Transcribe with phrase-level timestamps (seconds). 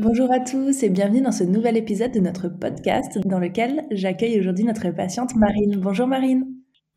[0.00, 4.38] Bonjour à tous et bienvenue dans ce nouvel épisode de notre podcast dans lequel j'accueille
[4.38, 5.80] aujourd'hui notre patiente Marine.
[5.80, 6.46] Bonjour Marine.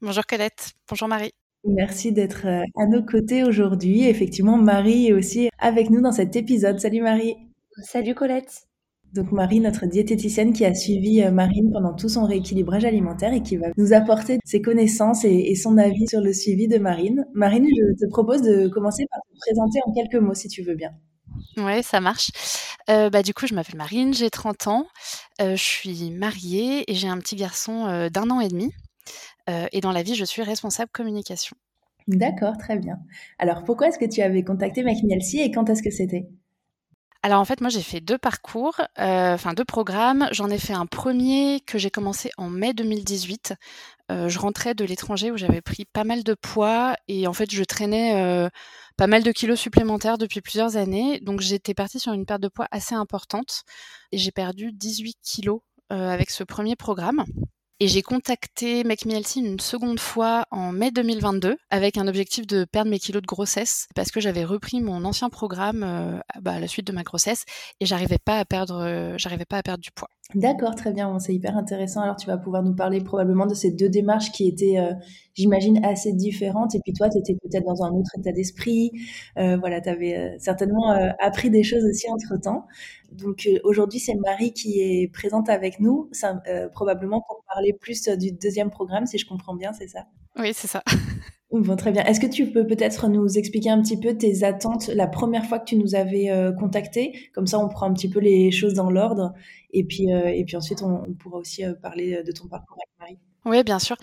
[0.01, 0.73] Bonjour Colette.
[0.87, 1.31] Bonjour Marie.
[1.65, 4.07] Merci d'être euh, à nos côtés aujourd'hui.
[4.07, 6.79] Effectivement, Marie est aussi avec nous dans cet épisode.
[6.79, 7.33] Salut Marie.
[7.81, 8.67] Salut Colette.
[9.13, 13.41] Donc Marie, notre diététicienne qui a suivi euh, Marine pendant tout son rééquilibrage alimentaire et
[13.41, 17.25] qui va nous apporter ses connaissances et, son avis sur le suivi de Marine.
[17.33, 20.75] Marine, je te propose de commencer par te présenter en quelques mots si tu veux
[20.75, 20.91] bien.
[21.57, 22.31] Ouais, ça marche.
[22.87, 24.87] Bah, du coup, je m'appelle Marine, j'ai 30 ans,
[25.39, 28.73] je suis mariée et j'ai un petit garçon d'un an et demi.
[29.71, 31.55] et dans la vie, je suis responsable communication.
[32.07, 32.99] D'accord, très bien.
[33.39, 36.29] Alors, pourquoi est-ce que tu avais contacté McMielsi et quand est-ce que c'était?
[37.23, 40.27] Alors en fait, moi j'ai fait deux parcours, enfin deux programmes.
[40.31, 43.53] J'en ai fait un premier que j'ai commencé en mai 2018.
[44.09, 47.63] je rentrais de l'étranger où j'avais pris pas mal de poids et en fait je
[47.63, 48.49] traînais
[48.97, 51.19] pas mal de kilos supplémentaires depuis plusieurs années.
[51.21, 53.63] Donc j'étais partie sur une perte de poids assez importante
[54.11, 57.25] et j'ai perdu 18 kilos euh, avec ce premier programme.
[57.83, 62.91] Et j'ai contacté Make une seconde fois en mai 2022 avec un objectif de perdre
[62.91, 66.67] mes kilos de grossesse parce que j'avais repris mon ancien programme euh, bah, à la
[66.67, 67.43] suite de ma grossesse
[67.79, 70.09] et j'arrivais pas à perdre, euh, j'arrivais pas à perdre du poids.
[70.35, 71.99] D'accord, très bien, c'est hyper intéressant.
[72.01, 74.93] Alors tu vas pouvoir nous parler probablement de ces deux démarches qui étaient, euh,
[75.33, 76.73] j'imagine, assez différentes.
[76.73, 78.91] Et puis toi, tu étais peut-être dans un autre état d'esprit.
[79.35, 82.65] voilà, tu avais certainement appris des choses aussi entre-temps.
[83.11, 86.41] Donc aujourd'hui, c'est Marie qui est présente avec nous, ça,
[86.71, 90.05] probablement pour parler plus du deuxième programme, si je comprends bien, c'est ça?
[90.37, 90.83] Oui, c'est ça.
[91.51, 92.05] Bon, très bien.
[92.05, 95.59] Est-ce que tu peux peut-être nous expliquer un petit peu tes attentes la première fois
[95.59, 98.89] que tu nous avais contacté Comme ça, on prend un petit peu les choses dans
[98.89, 99.33] l'ordre.
[99.71, 103.19] Et puis, et puis ensuite, on, pourra aussi parler de ton parcours avec Marie.
[103.43, 103.97] Oui, bien sûr.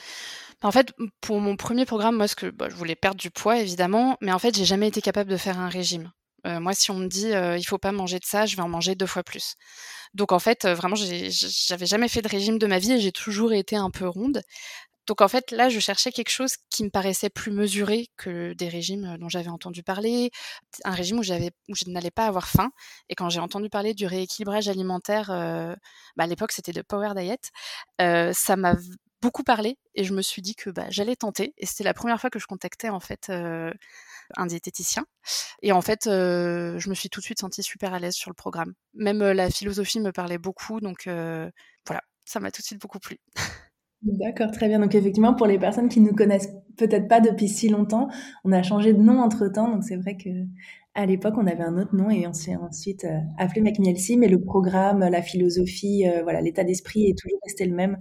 [0.62, 3.58] En fait, pour mon premier programme, moi, ce que bah, je voulais perdre du poids,
[3.58, 6.12] évidemment, mais en fait, j'ai jamais été capable de faire un régime.
[6.46, 8.68] Euh, moi, si on me dit il faut pas manger de ça, je vais en
[8.68, 9.54] manger deux fois plus.
[10.14, 13.52] Donc en fait, vraiment, j'avais jamais fait de régime de ma vie et j'ai toujours
[13.52, 14.42] été un peu ronde.
[15.08, 18.68] Donc en fait, là, je cherchais quelque chose qui me paraissait plus mesuré que des
[18.68, 20.30] régimes dont j'avais entendu parler,
[20.84, 22.70] un régime où, où je n'allais pas avoir faim.
[23.08, 27.50] Et quand j'ai entendu parler du rééquilibrage alimentaire, bah, à l'époque c'était de Power Diet,
[27.98, 28.76] ça m'a
[29.20, 31.54] beaucoup parlé et je me suis dit que bah, j'allais tenter.
[31.58, 33.30] Et c'était la première fois que je contactais en fait
[34.36, 35.04] un diététicien.
[35.62, 38.30] Et en fait, euh, je me suis tout de suite sentie super à l'aise sur
[38.30, 38.74] le programme.
[38.94, 41.50] Même euh, la philosophie me parlait beaucoup, donc euh,
[41.86, 43.18] voilà, ça m'a tout de suite beaucoup plu.
[44.02, 44.78] D'accord, très bien.
[44.78, 48.08] Donc effectivement, pour les personnes qui ne nous connaissent peut-être pas depuis si longtemps,
[48.44, 49.68] on a changé de nom entre-temps.
[49.70, 50.28] Donc c'est vrai que
[50.94, 53.06] à l'époque, on avait un autre nom et on s'est ensuite
[53.38, 57.98] appelé McMielsi, mais le programme, la philosophie, voilà, l'état d'esprit est toujours resté le même.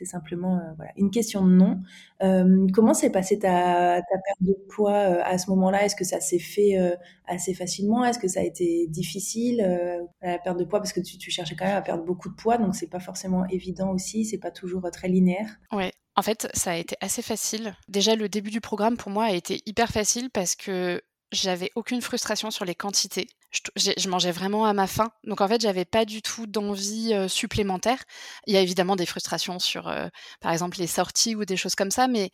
[0.00, 1.78] C'est simplement euh, voilà, une question de nom.
[2.22, 5.84] Euh, comment s'est passée ta, ta, perte de poids euh, à ce moment-là?
[5.84, 6.74] Est-ce que ça s'est fait
[7.26, 8.02] assez facilement?
[8.02, 9.58] Est-ce que ça a été difficile
[10.22, 10.78] la perte de poids?
[10.78, 12.98] Parce que tu, tu, cherchais quand même à perdre beaucoup de poids, donc c'est pas
[12.98, 14.24] forcément évident aussi.
[14.24, 15.60] C'est pas toujours très linéaire.
[15.70, 15.92] Ouais.
[16.16, 17.76] En fait, ça a été assez facile.
[17.88, 22.00] Déjà, le début du programme pour moi a été hyper facile parce que j'avais aucune
[22.00, 23.28] frustration sur les quantités.
[23.50, 25.10] Je, mangeais vraiment à ma faim.
[25.24, 28.04] Donc en fait, j'avais pas du tout d'envie supplémentaire.
[28.46, 29.92] Il y a évidemment des frustrations sur,
[30.40, 32.30] par exemple, les sorties ou des choses comme ça, mais,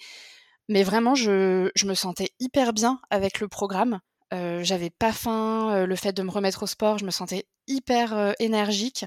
[0.68, 4.00] mais vraiment, je, je me sentais hyper bien avec le programme.
[4.30, 5.86] j'avais pas faim.
[5.86, 9.06] le fait de me remettre au sport, je me sentais hyper énergique.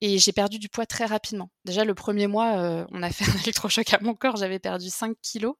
[0.00, 1.48] Et j'ai perdu du poids très rapidement.
[1.64, 5.16] Déjà, le premier mois, on a fait un électrochoc à mon corps, j'avais perdu 5
[5.22, 5.54] kilos.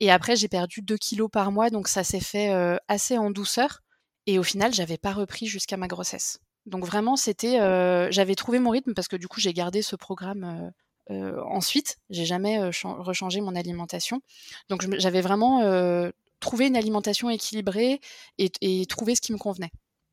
[0.00, 2.52] Et après, j'ai perdu 2 kilos par mois, donc ça s'est fait
[2.88, 3.81] assez en douceur.
[4.26, 6.40] Et au final, j'avais pas repris jusqu'à ma grossesse.
[6.66, 7.58] Donc vraiment, c'était,
[8.10, 10.72] j'avais trouvé mon rythme parce que du coup, j'ai gardé ce programme
[11.10, 11.98] ensuite.
[12.08, 14.20] J'ai jamais rechangé mon alimentation.
[14.68, 15.60] Donc j'avais vraiment
[16.42, 18.00] trouvé une alimentation équilibrée
[18.38, 19.70] et, trouvé ce qui me convenait.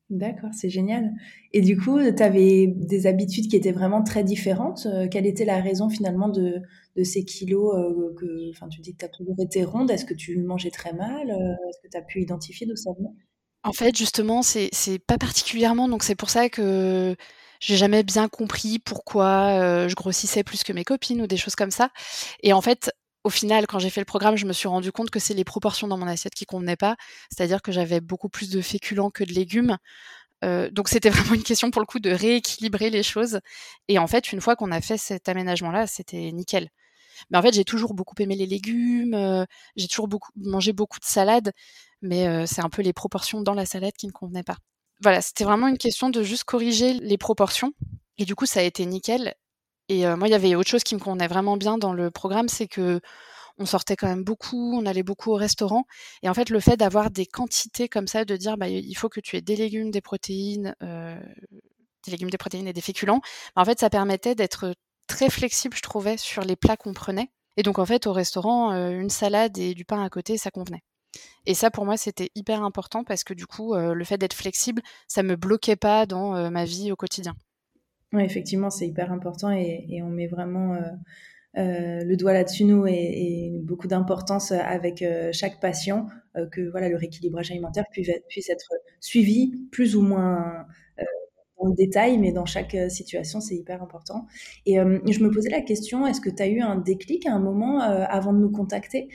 [0.08, 1.12] D'accord, c'est génial.
[1.52, 4.86] Et du coup, tu avais des habitudes qui étaient vraiment très différentes.
[4.86, 6.62] Euh, quelle était la raison finalement de,
[7.04, 9.88] ces kilos euh, que, enfin, tu dis que tu as toujours été ronde.
[9.88, 12.92] Est-ce que tu mangeais très mal euh, Est-ce que tu as pu identifier d'où ça
[12.92, 13.14] venait?
[13.62, 14.70] En fait, justement, c'est
[15.06, 15.88] pas particulièrement.
[15.88, 17.14] Donc, c'est pour ça que
[17.60, 21.70] j'ai jamais bien compris pourquoi je grossissais plus que mes copines ou des choses comme
[21.70, 21.90] ça.
[22.42, 22.90] Et en fait,
[23.24, 25.44] au final, quand j'ai fait le programme, je me suis rendu compte que c'est les
[25.44, 26.96] proportions dans mon assiette qui convenaient pas.
[27.30, 29.76] C'est-à-dire que j'avais beaucoup plus de féculents que de légumes.
[30.42, 33.40] donc c'était vraiment une question pour le coup de rééquilibrer les choses.
[33.88, 36.70] Et en fait, une fois qu'on a fait cet aménagement-là, c'était nickel.
[37.30, 39.46] Mais en fait, j'ai toujours beaucoup aimé les légumes,
[39.76, 41.52] j'ai toujours beaucoup mangé beaucoup de salade,
[42.02, 44.56] mais c'est un peu les proportions dans la salade qui ne convenaient pas.
[45.02, 47.72] Voilà, c'était vraiment une question de juste corriger les proportions.
[48.18, 49.34] Et du coup, ça a été nickel.
[49.88, 52.48] Et moi, il y avait autre chose qui me convenait vraiment bien dans le programme,
[52.48, 53.00] c'est que
[53.58, 55.84] on sortait quand même beaucoup, on allait beaucoup au restaurant.
[56.22, 59.10] Et en fait, le fait d'avoir des quantités comme ça, de dire bah, il faut
[59.10, 63.20] que tu aies des légumes, des protéines, des légumes, des protéines et des féculents,
[63.54, 64.74] bah, en fait, ça permettait d'être
[65.10, 67.28] très flexible, je trouvais, sur les plats qu'on prenait.
[67.56, 70.82] Et donc, en fait, au restaurant, une salade et du pain à côté, ça convenait.
[71.44, 74.82] Et ça, pour moi, c'était hyper important parce que du coup, le fait d'être flexible,
[75.08, 77.34] ça me bloquait pas dans ma vie au quotidien.
[78.12, 80.78] Oui, effectivement, c'est hyper important et, on met vraiment
[81.54, 86.06] le doigt là-dessus, nous, et, beaucoup d'importance avec chaque patient,
[86.52, 90.66] que voilà, le rééquilibrage alimentaire puisse, puisse être suivi plus ou moins
[91.60, 94.26] dans détail, mais dans chaque euh, situation, c'est hyper important.
[94.66, 97.34] Et euh, je me posais la question, est-ce que tu as eu un déclic à
[97.34, 99.08] un moment euh, avant de nous contacter?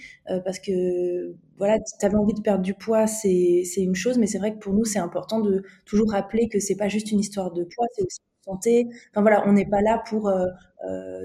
[0.43, 4.39] Parce que voilà, tu avais envie de perdre du poids, c'est une chose, mais c'est
[4.39, 7.51] vrai que pour nous, c'est important de toujours rappeler que c'est pas juste une histoire
[7.51, 8.87] de poids, c'est aussi de santé.
[9.11, 10.31] Enfin voilà, on n'est pas là pour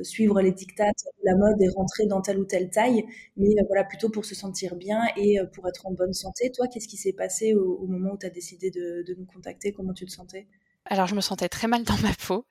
[0.02, 3.05] suivre les dictates de la mode et rentrer dans telle ou telle taille,
[3.37, 6.50] mais voilà, plutôt pour se sentir bien et pour être en bonne santé.
[6.52, 9.72] Toi, qu'est-ce qui s'est passé au, moment où tu as décidé de, de nous contacter?
[9.72, 10.46] Comment tu te sentais?
[10.87, 12.47] Alors je me sentais très mal dans ma peau.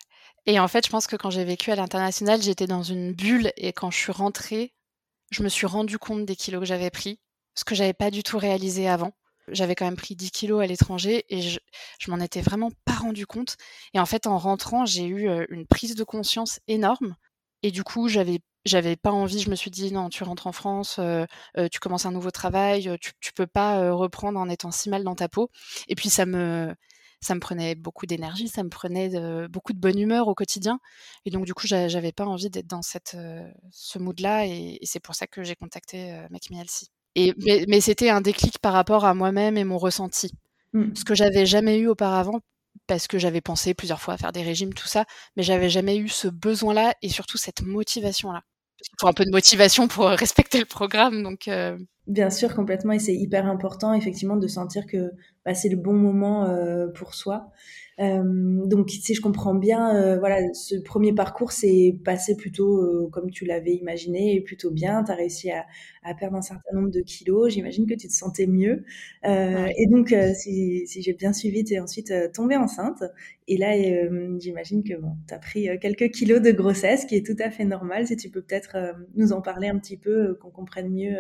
[0.46, 3.52] Et en fait, je pense que quand j'ai vécu à l'international, j'étais dans une bulle
[3.58, 4.74] et quand je suis rentrée,
[5.32, 7.20] je me suis rendu compte des kilos que j'avais pris,
[7.56, 9.14] ce que j'avais pas du tout réalisé avant.
[9.52, 11.60] J'avais quand même pris 10 kilos à l'étranger et je,
[12.00, 13.58] je m'en étais vraiment pas rendu compte.
[13.94, 17.16] Et en fait, en rentrant, j'ai eu une prise de conscience énorme.
[17.64, 19.40] Et du coup, j'avais j'avais pas envie.
[19.40, 21.00] Je me suis dit non, tu rentres en France,
[21.72, 25.16] tu commences un nouveau travail, tu, tu peux pas reprendre en étant si mal dans
[25.16, 25.50] ta peau.
[25.88, 26.76] Et puis ça me
[27.22, 29.10] ça me prenait beaucoup d'énergie, ça me prenait
[29.48, 30.80] beaucoup de bonne humeur au quotidien.
[31.26, 33.18] Et donc, du coup, j'avais pas envie d'être dans cette,
[33.72, 34.46] ce mood-là.
[34.48, 36.28] Et, c'est pour ça que j'ai contacté euh,
[37.16, 37.34] Et,
[37.68, 40.32] mais, c'était un déclic par rapport à moi-même et mon ressenti.
[40.74, 40.96] Mmh.
[40.96, 42.40] Ce que j'avais jamais eu auparavant,
[42.88, 45.06] parce que j'avais pensé plusieurs fois à faire des régimes, tout ça,
[45.36, 48.44] mais j'avais jamais eu ce besoin-là et surtout cette motivation-là.
[48.82, 51.50] Il faut un peu de motivation pour respecter le programme, donc.
[52.08, 55.12] Bien sûr, complètement, et c'est hyper important effectivement de sentir que
[55.54, 57.52] c'est le bon moment euh, pour soi.
[58.00, 63.30] Euh, donc, si je comprends bien, euh, voilà, ce premier parcours s'est passé plutôt comme
[63.30, 65.04] tu l'avais imaginé et plutôt bien.
[65.04, 65.66] Tu as réussi à,
[66.04, 67.52] à, perdre un certain nombre de kilos.
[67.52, 68.86] J'imagine que tu te sentais mieux.
[69.26, 73.04] Et donc, si, si j'ai bien suivi, tu es ensuite tombée enceinte.
[73.50, 73.74] Et là,
[74.40, 77.66] j'imagine que bon, tu as pris quelques kilos de grossesse, qui est tout à fait
[77.66, 78.08] normal.
[78.08, 78.78] Si tu peux peut-être
[79.16, 81.18] nous en parler un petit peu, qu'on comprenne mieux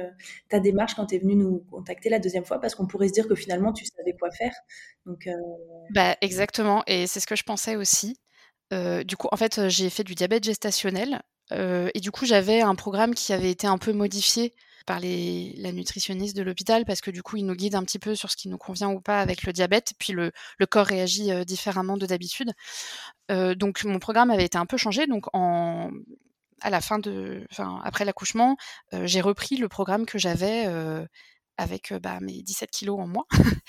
[0.47, 3.13] ta démarche quand tu es venu nous contacter la deuxième fois Parce qu'on pourrait se
[3.13, 4.53] dire que finalement, tu savais quoi faire.
[5.05, 5.33] Donc, euh,
[5.91, 8.17] bah, exactement, et c'est ce que je pensais aussi.
[8.73, 11.21] Euh, du coup, en fait, j'ai fait du diabète gestationnel.
[11.51, 14.53] Euh, et du coup, j'avais un programme qui avait été un peu modifié
[14.85, 17.97] par les, la nutritionniste de l'hôpital parce que du coup, il nous guide un petit
[17.97, 19.93] peu sur ce qui nous convient ou pas avec le diabète.
[19.97, 22.51] Puis le, le corps réagit différemment de d'habitude.
[23.29, 25.07] donc mon programme avait été un peu changé.
[25.07, 25.89] Donc en,
[26.61, 28.57] à la fin de, enfin, après l'accouchement,
[29.03, 30.67] j'ai repris le programme que j'avais
[31.59, 33.25] avec bah, mes 17 kilos en moins.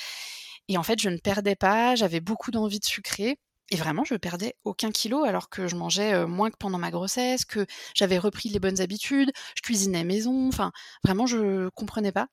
[0.68, 3.38] et en fait, je ne perdais pas, j'avais beaucoup d'envie de sucrer.
[3.72, 7.44] Et vraiment, je perdais aucun kilo alors que je mangeais moins que pendant ma grossesse,
[7.44, 10.48] que j'avais repris les bonnes habitudes, je cuisinais maison.
[10.48, 10.72] Enfin,
[11.04, 12.28] vraiment, je comprenais pas.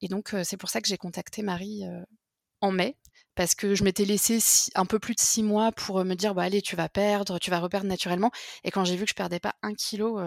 [0.00, 1.82] Et donc, c'est pour ça que j'ai contacté Marie
[2.60, 2.96] en mai
[3.34, 4.38] parce que je m'étais laissé
[4.74, 7.50] un peu plus de six mois pour me dire bah allez tu vas perdre, tu
[7.50, 8.30] vas reperdre naturellement.
[8.64, 10.20] Et quand j'ai vu que je perdais pas un kilo,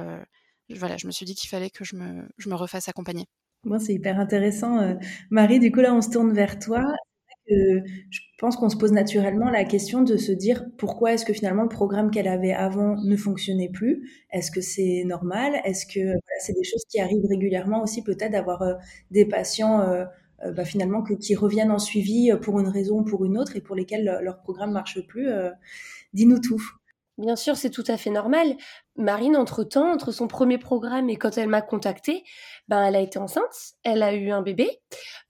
[0.70, 3.28] voilà, je me suis dit qu'il fallait que je me, je me refasse accompagner.
[3.64, 4.98] Moi, c'est hyper intéressant.
[5.30, 6.84] Marie, du coup, là, on se tourne vers toi.
[7.48, 11.64] je pense qu'on se pose naturellement la question de se dire pourquoi est-ce que finalement
[11.64, 14.10] le programme qu'elle avait avant ne fonctionnait plus?
[14.32, 15.62] Est-ce que c'est normal?
[15.64, 18.64] Est-ce que c'est des choses qui arrivent régulièrement aussi peut-être d'avoir
[19.12, 20.06] des patients
[20.46, 23.56] euh, bah, finalement qui reviennent en suivi euh, pour une raison ou pour une autre
[23.56, 25.30] et pour lesquels leur programme marche plus.
[25.30, 25.50] Euh,
[26.14, 26.62] dis-nous tout.
[27.18, 28.56] Bien sûr, c'est tout à fait normal.
[29.02, 32.24] Marine, entre-temps, entre son premier programme et quand elle m'a contactée,
[32.68, 34.70] ben, elle a été enceinte, elle a eu un bébé,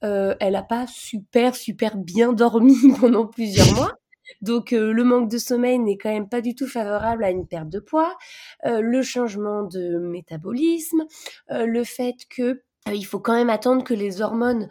[0.04, 3.92] euh, elle n'a pas super, super bien dormi pendant plusieurs mois.
[4.40, 7.68] Donc le manque de sommeil n'est quand même pas du tout favorable à une perte
[7.68, 8.16] de poids,
[8.64, 11.04] euh, le changement de métabolisme,
[11.50, 14.68] euh, le fait que euh, il faut quand même attendre que les hormones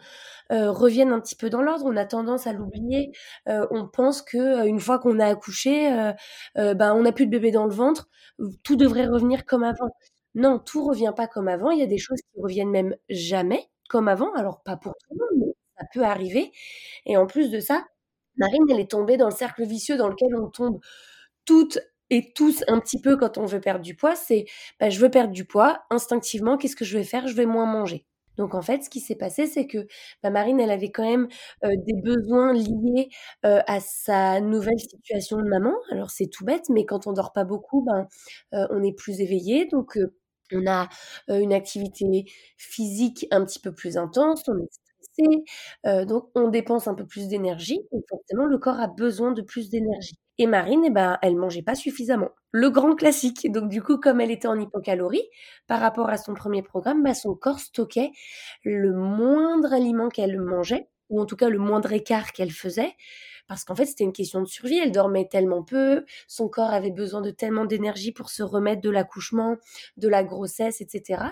[0.52, 1.84] euh, reviennent un petit peu dans l'ordre.
[1.86, 3.12] On a tendance à l'oublier.
[3.48, 6.12] Euh, on pense que une fois qu'on a accouché,
[6.56, 8.08] ben on n'a plus de bébé dans le ventre,
[8.62, 9.90] tout devrait revenir comme avant.
[10.34, 11.70] Non, tout revient pas comme avant.
[11.70, 14.32] Il y a des choses qui reviennent même jamais comme avant.
[14.34, 16.52] Alors pas pour tout le monde, mais ça peut arriver.
[17.06, 17.84] Et en plus de ça,
[18.36, 20.80] Marine, elle est tombée dans le cercle vicieux dans lequel on tombe
[21.44, 21.78] toutes
[22.12, 24.46] et tous un petit peu quand on veut perdre du poids, c'est
[24.80, 27.26] bah, je veux perdre du poids, instinctivement, qu'est-ce que je vais faire?
[27.28, 28.06] Je vais moins manger.
[28.38, 29.86] Donc en fait, ce qui s'est passé, c'est que
[30.22, 31.28] bah, Marine, elle avait quand même
[31.62, 33.10] des besoins liés
[33.44, 35.74] à sa nouvelle situation de maman.
[35.90, 38.06] Alors c'est tout bête, mais quand on dort pas beaucoup, ben
[38.52, 39.98] on est plus éveillé, donc
[40.52, 40.88] on a
[41.28, 42.24] une activité
[42.58, 47.28] physique un petit peu plus intense, on est stressé, donc on dépense un peu plus
[47.28, 50.16] d'énergie, donc forcément le corps a besoin de plus d'énergie.
[50.38, 52.30] Et Marine, eh ben, elle mangeait pas suffisamment.
[52.52, 53.50] Le grand classique.
[53.52, 55.28] Donc du coup, comme elle était en hypocalorie,
[55.66, 58.10] par rapport à son premier programme, bah, son corps stockait
[58.64, 62.94] le moindre aliment qu'elle mangeait, ou en tout cas le moindre écart qu'elle faisait,
[63.46, 64.78] parce qu'en fait c'était une question de survie.
[64.78, 68.90] Elle dormait tellement peu, son corps avait besoin de tellement d'énergie pour se remettre de
[68.90, 69.56] l'accouchement,
[69.98, 71.24] de la grossesse, etc.,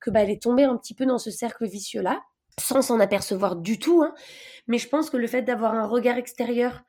[0.00, 2.22] que bah, elle est tombée un petit peu dans ce cercle vicieux-là,
[2.58, 4.02] sans s'en apercevoir du tout.
[4.02, 4.14] Hein.
[4.66, 6.82] Mais je pense que le fait d'avoir un regard extérieur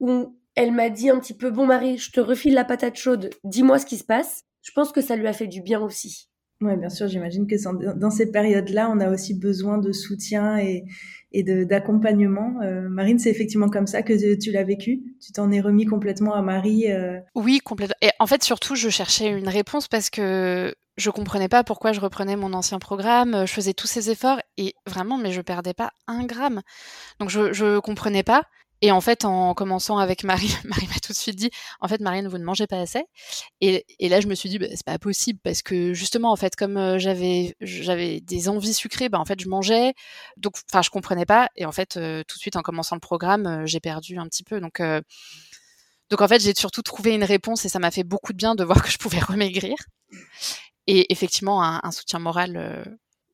[0.00, 3.30] où elle m'a dit un petit peu Bon, Marie, je te refile la patate chaude,
[3.44, 4.44] dis-moi ce qui se passe.
[4.62, 6.28] Je pense que ça lui a fait du bien aussi.
[6.60, 7.56] Oui, bien sûr, j'imagine que
[7.98, 10.84] dans ces périodes-là, on a aussi besoin de soutien et,
[11.32, 12.60] et d'accompagnement.
[12.62, 16.32] Euh, Marine, c'est effectivement comme ça que tu l'as vécu Tu t'en es remis complètement
[16.34, 17.18] à Marie euh?
[17.34, 17.96] Oui, complètement.
[18.00, 22.00] Et en fait, surtout, je cherchais une réponse parce que je comprenais pas pourquoi je
[22.00, 25.90] reprenais mon ancien programme, je faisais tous ces efforts et vraiment, mais je perdais pas
[26.06, 26.62] un gramme.
[27.18, 28.44] Donc je, je comprenais pas.
[28.82, 31.50] Et en fait, en commençant avec Marie, Marie m'a tout de suite dit,
[31.80, 33.04] en fait, Marine, vous ne mangez pas assez.
[33.60, 36.56] Et, là, je me suis dit, bah, c'est pas possible parce que justement, en fait,
[36.56, 39.94] comme euh, j'avais j'avais des envies sucrées, bah, en fait, je mangeais.
[40.36, 41.48] Donc, enfin, je comprenais pas.
[41.56, 44.26] Et en fait, euh, tout de suite, en commençant le programme, euh, j'ai perdu un
[44.26, 44.60] petit peu.
[44.60, 44.82] Donc,
[46.10, 48.54] donc en fait, j'ai surtout trouvé une réponse et ça m'a fait beaucoup de bien
[48.54, 49.76] de voir que je pouvais remaigrir.
[50.86, 52.84] Et effectivement, un, soutien moral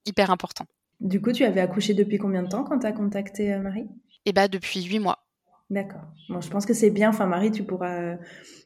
[0.07, 0.67] hyper important.
[1.01, 3.89] Du coup, tu avais accouché depuis combien de temps quand tu as contacté Marie?
[4.27, 5.19] Et bah depuis huit mois.
[5.71, 6.03] D'accord.
[6.29, 7.11] Je pense que c'est bien.
[7.11, 8.17] Enfin, Marie, tu pourras euh,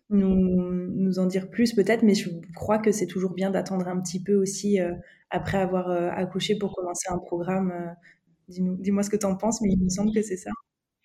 [0.09, 4.23] nous, en dire plus peut-être, mais je crois que c'est toujours bien d'attendre un petit
[4.23, 4.93] peu aussi euh,
[5.31, 7.95] après avoir euh, accouché pour commencer un programme.
[8.49, 10.51] Dis-moi ce que tu en penses, mais il me semble que c'est ça.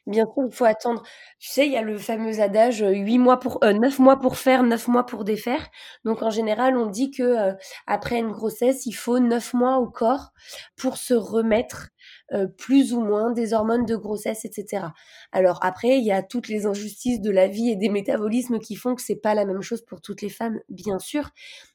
[0.07, 1.03] Bien sûr, il faut attendre.
[1.39, 4.63] Tu sais, il y a le fameux adage 8 mois pour, 9 mois pour faire,
[4.63, 5.67] 9 mois pour défaire.
[6.05, 7.53] Donc, en général, on dit que
[7.87, 10.31] après une grossesse, il faut 9 mois au corps
[10.77, 11.89] pour se remettre
[12.33, 14.87] euh, plus ou moins des hormones de grossesse, etc.
[15.31, 18.75] Alors après, il y a toutes les injustices de la vie et des métabolismes qui
[18.75, 21.29] font que c'est pas la même chose pour toutes les femmes, bien sûr,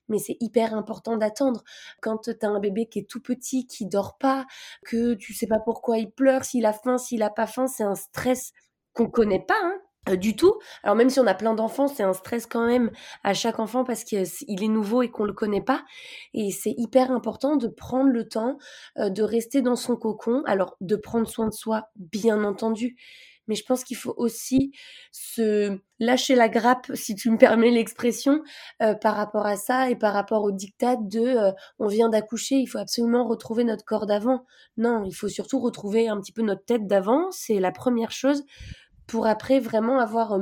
[0.09, 1.65] mais c'est hyper important d'attendre.
[2.01, 4.47] Quand tu as un bébé qui est tout petit, qui dort pas,
[4.85, 7.85] que tu sais pas pourquoi il pleure, s'il a faim, s'il a pas faim, c'est
[7.85, 8.53] un stress
[8.93, 10.59] qu'on connaît pas, hein, euh, du tout.
[10.83, 12.91] Alors même si on a plein d'enfants, c'est un stress quand même
[13.23, 15.83] à chaque enfant parce qu'il est nouveau et qu'on le connaît pas.
[16.35, 18.59] Et c'est hyper important de prendre le temps
[18.99, 20.43] euh, de rester dans son cocon.
[20.47, 22.97] Alors de prendre soin de soi, bien entendu.
[23.47, 24.73] Mais je pense qu'il faut aussi
[25.13, 28.43] se lâcher la grappe, si tu me permets l'expression,
[28.83, 32.67] euh, par rapport à ça et par rapport au diktat de on vient d'accoucher, il
[32.67, 34.47] faut absolument retrouver notre corps d'avant.
[34.79, 37.31] Non, il faut surtout retrouver un petit peu notre tête d'avant.
[37.33, 38.45] C'est la première chose
[39.07, 40.39] pour après vraiment avoir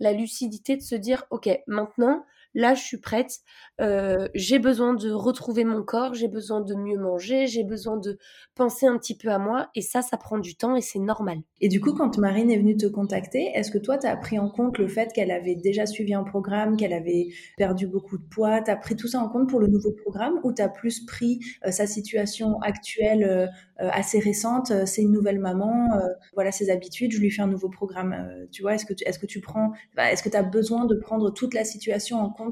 [0.00, 2.24] la lucidité de se dire, OK, maintenant,
[2.56, 3.40] là, je suis prête,
[3.82, 8.18] euh, j'ai besoin de retrouver mon corps, j'ai besoin de mieux manger, j'ai besoin de
[8.54, 11.38] penser un petit peu à moi, et ça, ça prend du temps et c'est normal.
[11.60, 14.38] Et du coup, quand Marine est venue te contacter, est-ce que toi, tu as pris
[14.38, 18.24] en compte le fait qu'elle avait déjà suivi un programme, qu'elle avait perdu beaucoup de
[18.24, 20.70] poids, tu as pris tout ça en compte pour le nouveau programme, ou tu as
[20.70, 23.46] plus pris euh, sa situation actuelle euh,
[23.78, 25.90] assez récente, c'est une nouvelle maman,
[26.32, 28.16] voilà ses habitudes, je lui fais un nouveau programme,
[28.50, 30.94] tu vois, est-ce que tu, est-ce que tu prends, est-ce que tu as besoin de
[30.94, 32.45] prendre toute la situation en compte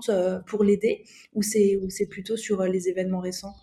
[0.46, 3.54] pour l'aider ou c'est ou c'est plutôt sur euh, les événements récents?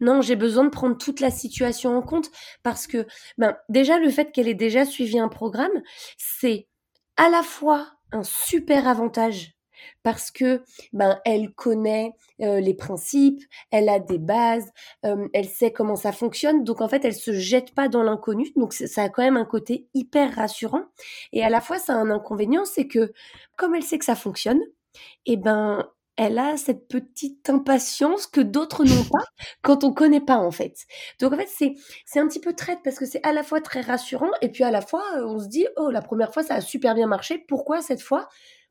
[0.00, 2.30] Non, j'ai besoin de prendre toute la situation en compte
[2.62, 3.06] parce que
[3.38, 5.82] ben déjà le fait qu'elle ait déjà suivi un programme,
[6.18, 6.68] c'est
[7.16, 9.56] à la fois un super avantage
[10.02, 10.62] parce que
[10.92, 14.70] ben elle connaît euh, les principes, elle a des bases,
[15.04, 18.52] euh, elle sait comment ça fonctionne, donc en fait elle se jette pas dans l'inconnu,
[18.56, 20.82] donc ça a quand même un côté hyper rassurant.
[21.32, 23.12] Et à la fois ça a un inconvénient, c'est que
[23.56, 24.60] comme elle sait que ça fonctionne,
[25.26, 25.86] eh ben
[26.16, 29.24] elle a cette petite impatience que d'autres n'ont pas
[29.62, 30.86] quand on connaît pas en fait.
[31.20, 31.74] Donc en fait c'est
[32.06, 34.64] c'est un petit peu traite parce que c'est à la fois très rassurant et puis
[34.64, 37.06] à la fois euh, on se dit oh la première fois ça a super bien
[37.06, 38.28] marché pourquoi cette fois?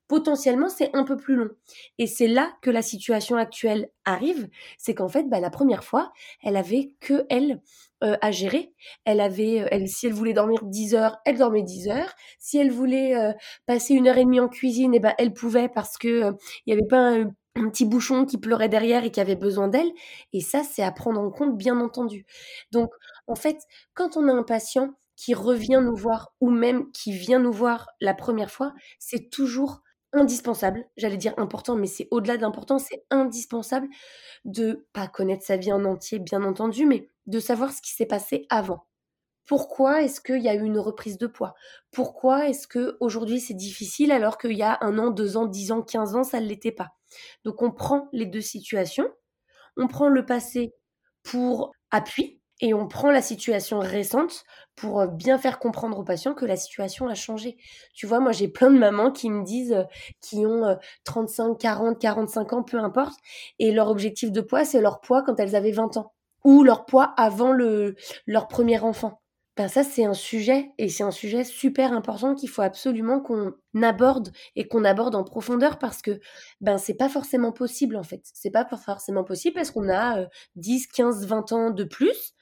[0.08, 1.50] Potentiellement c'est un peu plus long.
[1.98, 6.12] Et c'est là que la situation actuelle arrive, c'est qu'en fait bah, la première fois
[6.44, 7.62] elle avait que elle
[8.04, 8.74] euh, à gérer.
[9.06, 12.14] Elle avait, euh, elle, si elle voulait dormir 10 heures, elle dormait 10 heures.
[12.40, 13.32] Si elle voulait euh,
[13.66, 16.34] passer une heure et demie en cuisine, eh ben elle pouvait parce que
[16.66, 17.32] il y avait pas un,
[17.72, 19.90] petit bouchon qui pleurait derrière et qui avait besoin d'elle.
[20.34, 22.25] Et ça, c'est à prendre en compte, bien entendu.
[22.74, 22.92] Donc,
[23.28, 23.60] en fait,
[23.94, 27.88] quand on a un patient qui revient nous voir ou même qui vient nous voir
[28.02, 29.82] la première fois, c'est toujours
[30.15, 33.88] indispensable, j'allais dire important, mais c'est au-delà d'important, c'est indispensable
[34.45, 38.05] de pas connaître sa vie en entier, bien entendu, mais de savoir ce qui s'est
[38.05, 38.88] passé avant.
[39.45, 41.53] Pourquoi est-ce qu'il y a eu une reprise de poids?
[41.91, 45.72] Pourquoi est-ce que aujourd'hui c'est difficile alors qu'il y a un an, deux ans, dix
[45.72, 46.95] ans, quinze ans, ça ne l'était pas?
[47.43, 49.07] Donc on prend les deux situations,
[49.77, 50.74] on prend le passé
[51.24, 54.44] pour appui, et on prend la situation récente
[54.76, 57.58] pour euh, bien faire comprendre aux patients que la situation a changé.
[57.94, 59.84] Tu vois, moi j'ai plein de mamans qui me disent, euh,
[60.22, 63.18] qui ont 35, 40, 45 ans, peu importe,
[63.60, 66.86] et leur objectif de poids, c'est leur poids quand elles avaient 20 ans, ou leur
[66.86, 67.96] poids avant le,
[68.28, 69.22] leur premier enfant
[69.58, 73.54] ben ça c'est un sujet et c'est un sujet super important qu'il faut absolument qu'on
[73.82, 76.20] aborde et qu'on aborde en profondeur parce que
[76.60, 78.22] ben c'est pas forcément possible en fait.
[78.34, 82.35] C'est pas forcément possible parce qu'on a 10, 15, 20 ans de plus.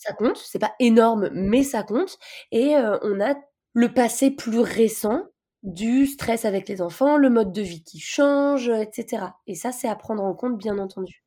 [0.00, 2.18] Ça compte, c'est pas énorme mais ça compte
[2.52, 3.34] et euh, on a
[3.74, 5.24] le passé plus récent
[5.62, 9.24] du stress avec les enfants, le mode de vie qui change, etc.
[9.46, 11.22] Et ça c'est à prendre en compte bien entendu.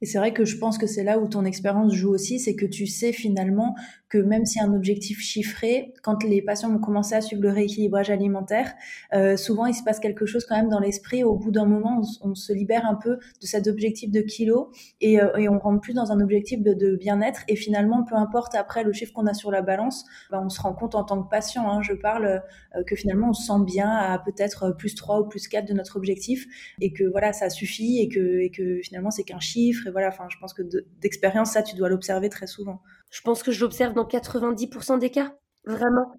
[0.00, 2.56] Et c'est vrai que je pense que c'est là où ton expérience joue aussi, c'est
[2.56, 3.76] que tu sais finalement
[4.10, 8.10] que même si un objectif chiffré, quand les patients vont commencer à suivre le rééquilibrage
[8.10, 8.74] alimentaire,
[9.14, 11.22] euh, souvent il se passe quelque chose quand même dans l'esprit.
[11.22, 14.66] Au bout d'un moment, on, se libère un peu de cet objectif de kilos
[15.00, 17.42] et, euh, et on rentre plus dans un objectif de, bien-être.
[17.46, 20.60] Et finalement, peu importe après le chiffre qu'on a sur la balance, bah, on se
[20.60, 22.42] rend compte en tant que patient, hein, je parle,
[22.74, 25.72] euh, que finalement on se sent bien à peut-être plus 3 ou plus 4 de
[25.72, 26.46] notre objectif
[26.80, 29.86] et que voilà, ça suffit et que, et que finalement c'est qu'un chiffre.
[29.86, 30.62] Et voilà, enfin, je pense que
[31.00, 32.80] d'expérience, ça, tu dois l'observer très souvent.
[33.10, 36.12] Je pense que je l'observe dans 90% des cas, vraiment.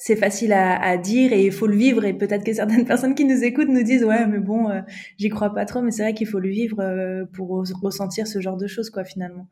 [0.00, 3.24] C'est facile à, dire et il faut le vivre et peut-être que certaines personnes qui
[3.24, 4.80] nous écoutent nous disent ouais mais bon euh,
[5.16, 8.40] j'y crois pas trop mais c'est vrai qu'il faut le vivre euh, pour ressentir ce
[8.40, 9.48] genre de choses quoi finalement.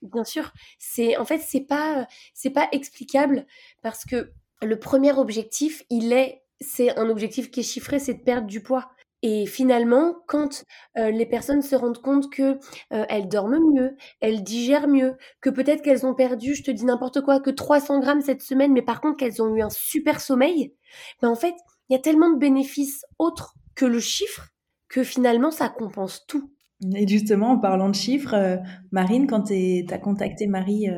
[0.00, 3.44] Bien sûr, c'est en fait c'est pas c'est pas explicable
[3.82, 8.22] parce que le premier objectif il est c'est un objectif qui est chiffré c'est de
[8.22, 8.90] perdre du poids
[9.22, 10.64] et finalement, quand
[10.96, 12.58] les personnes se rendent compte que
[12.90, 17.20] elles dorment mieux, elles digèrent mieux, que peut-être qu'elles ont perdu, je te dis n'importe
[17.20, 20.74] quoi, que 300 grammes cette semaine, mais par contre qu'elles ont eu un super sommeil,
[21.20, 21.54] ben en fait,
[21.88, 24.48] il y a tellement de bénéfices autres que le chiffre
[24.88, 26.50] que finalement ça compense tout.
[26.96, 28.58] Et justement, en parlant de chiffres,
[28.90, 30.88] Marine, quand tu as contacté Marie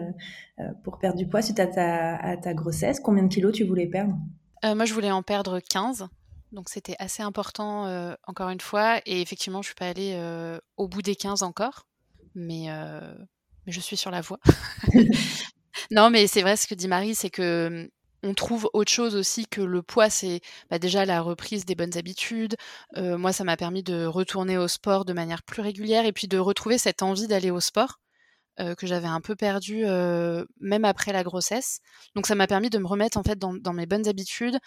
[0.85, 3.89] pour perdre du poids suite à ta, à ta grossesse, combien de kilos tu voulais
[3.89, 4.15] perdre?
[4.63, 6.07] Moi, je voulais en perdre 15
[6.53, 9.01] donc c'était assez important encore une fois.
[9.07, 10.19] Et effectivement, je suis pas allée
[10.77, 11.87] au bout des 15 encore,
[12.35, 12.67] mais,
[13.67, 14.38] mais je suis sur la voie.
[15.91, 17.88] non, mais c'est vrai ce que dit Marie, c'est que mmh,
[18.25, 21.97] on trouve autre chose aussi que le poids, c'est bah, déjà la reprise des bonnes
[21.97, 22.57] habitudes.
[22.97, 26.38] moi, ça m'a permis de retourner au sport de manière plus régulière et puis de
[26.38, 27.99] retrouver cette envie d'aller au sport.
[28.59, 29.85] Que j'avais un peu perdu
[30.61, 31.81] même après la grossesse.
[32.15, 34.59] Donc ça m'a permis de me remettre en fait dans, mes bonnes habitudes.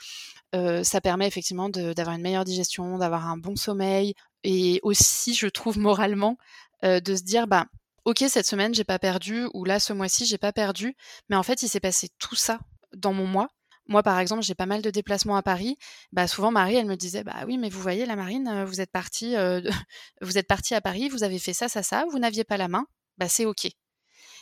[0.54, 5.78] ça permet effectivement d'avoir une meilleure digestion, d'avoir un bon sommeil et aussi, je trouve
[5.78, 6.38] moralement,
[6.84, 7.66] de se dire bah
[8.06, 10.96] ok cette semaine j'ai pas perdu ou là ce mois-ci j'ai pas perdu,
[11.30, 12.60] mais en fait il s'est passé tout ça
[12.96, 13.50] dans mon mois.
[13.88, 15.78] Moi, par exemple, j'ai pas mal de déplacements à Paris.
[16.12, 18.92] Bah, souvent, Marie, elle me disait, bah oui, mais vous voyez, la Marine, vous êtes
[18.92, 19.36] partie,
[20.22, 22.68] vous êtes partie à Paris, vous avez fait ça, ça, ça, vous n'aviez pas la
[22.68, 23.68] main bah, c'est OK.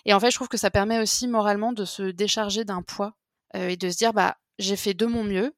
[0.06, 3.16] Et en fait, je trouve que ça permet aussi moralement de se décharger d'un poids
[3.54, 5.54] et de se dire, bah, j'ai fait de mon mieux.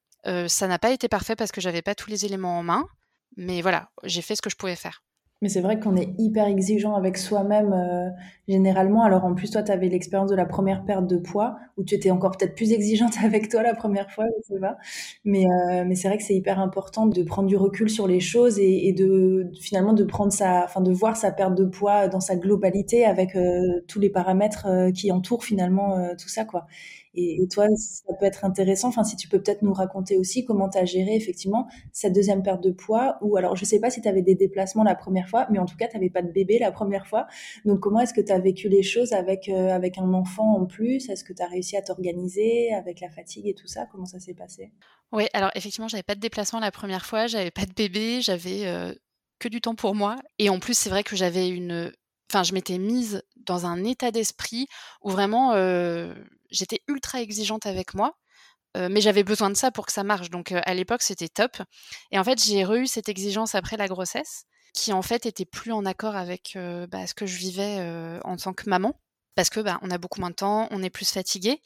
[0.48, 2.88] Ça n'a pas été parfait parce que j'avais pas tous les éléments en main,
[3.38, 5.04] mais voilà, j'ai fait ce que je pouvais faire.
[5.42, 8.10] Mais c'est vrai qu'on est hyper exigeant avec soi-même euh,
[8.48, 9.04] généralement.
[9.04, 12.10] Alors en plus, toi, tu l'expérience de la première perte de poids, où tu étais
[12.10, 14.78] encore peut-être plus exigeante avec toi la première fois, je sais pas.
[15.26, 18.22] Mais, euh, mais c'est vrai que c'est hyper important de prendre du recul sur les
[18.22, 22.08] choses et, et, de finalement de prendre sa, enfin de voir sa perte de poids
[22.08, 26.66] dans sa globalité avec euh, tous les paramètres qui entourent finalement tout ça, quoi.
[27.16, 28.90] Et, toi, ça peut être intéressant.
[28.90, 32.44] Enfin, si tu peux peut-être nous raconter aussi comment tu as géré effectivement cette deuxième
[32.44, 33.18] perte de poids.
[33.22, 35.66] Ou alors, je sais pas si tu avais des déplacements la première fois, mais en
[35.66, 37.28] tout cas, tu n'avais pas de bébé la première fois.
[37.66, 40.66] Donc, comment est-ce que tu as vécu les choses avec, euh, avec un enfant en
[40.66, 41.10] plus?
[41.10, 43.88] Est-ce que tu as réussi à t'organiser avec la fatigue et tout ça?
[43.92, 44.72] Comment ça s'est passé?
[45.12, 48.66] Oui, alors effectivement, j'avais pas de déplacement la première fois, j'avais pas de bébé, j'avais
[48.66, 48.94] euh,
[49.40, 50.18] que du temps pour moi.
[50.40, 51.92] Et en plus, c'est vrai que j'avais une.
[52.30, 54.68] Enfin, je m'étais mise dans un état d'esprit
[55.04, 56.14] où vraiment euh,
[56.56, 58.16] j'étais ultra exigeante avec moi.
[58.76, 60.30] mais j'avais besoin de ça pour que ça marche.
[60.30, 61.58] Donc à l'époque, c'était top.
[62.12, 65.72] Et en fait, j'ai eu cette exigence après la grossesse, qui en fait était plus
[65.72, 66.58] en accord avec
[66.90, 67.80] bah, ce que je vivais
[68.24, 69.00] en tant que maman,
[69.36, 71.62] parce que bah, on a beaucoup moins de temps, on est plus fatigué,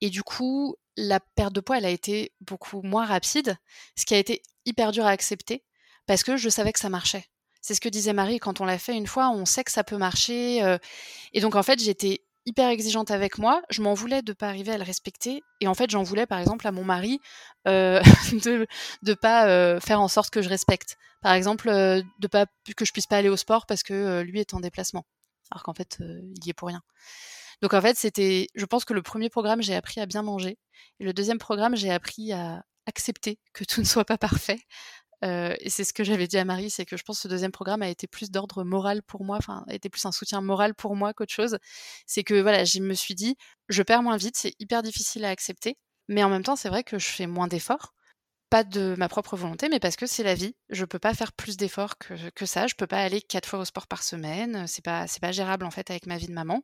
[0.00, 3.56] et du coup, la perte de poids, elle a été beaucoup moins rapide,
[3.96, 5.64] ce qui a été hyper dur à accepter,
[6.06, 7.26] parce que je savais que ça marchait.
[7.60, 9.84] C'est ce que disait Marie, quand on l'a fait une fois, on sait que ça
[9.84, 10.78] peut marcher.
[11.32, 13.62] et donc en fait, j'étais hyper exigeante avec moi.
[13.70, 15.42] Je m'en voulais de pas arriver à le respecter.
[15.60, 17.20] Et en fait, j'en voulais, par exemple, à mon mari
[17.66, 18.00] euh,
[18.32, 18.66] de
[19.02, 20.96] ne pas euh, faire en sorte que je respecte.
[21.20, 24.40] Par exemple, euh, de pas que je puisse pas aller au sport parce que lui
[24.40, 25.04] est en déplacement.
[25.50, 26.82] Alors qu'en fait, il y est pour rien.
[27.60, 30.58] Donc en fait, c'était, je pense que le premier programme, j'ai appris à bien manger.
[31.00, 34.60] Et le deuxième programme, j'ai appris à accepter que tout ne soit pas parfait,
[35.22, 37.52] et c'est ce que j'avais dit à Marie, c'est que je pense que ce deuxième
[37.52, 40.74] programme a été plus d'ordre moral pour moi, enfin, a été plus un soutien moral
[40.74, 41.58] pour moi qu'autre chose.
[42.06, 43.36] C'est que voilà, je me suis dit,
[43.68, 45.76] je perds moins vite, c'est hyper difficile à accepter,
[46.08, 47.94] mais en même temps, c'est vrai que je fais moins d'efforts,
[48.50, 50.54] pas de ma propre volonté, mais parce que c'est la vie.
[50.70, 52.66] Je peux pas faire plus d'efforts que, ça.
[52.66, 54.66] Je peux pas aller quatre fois au sport par semaine.
[54.66, 56.62] C'est pas, c'est pas gérable en fait avec ma vie de maman.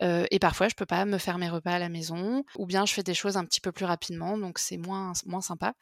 [0.00, 2.92] et parfois, je peux pas me faire mes repas à la maison, ou bien je
[2.94, 5.74] fais des choses un petit peu plus rapidement, donc c'est moins, moins sympa.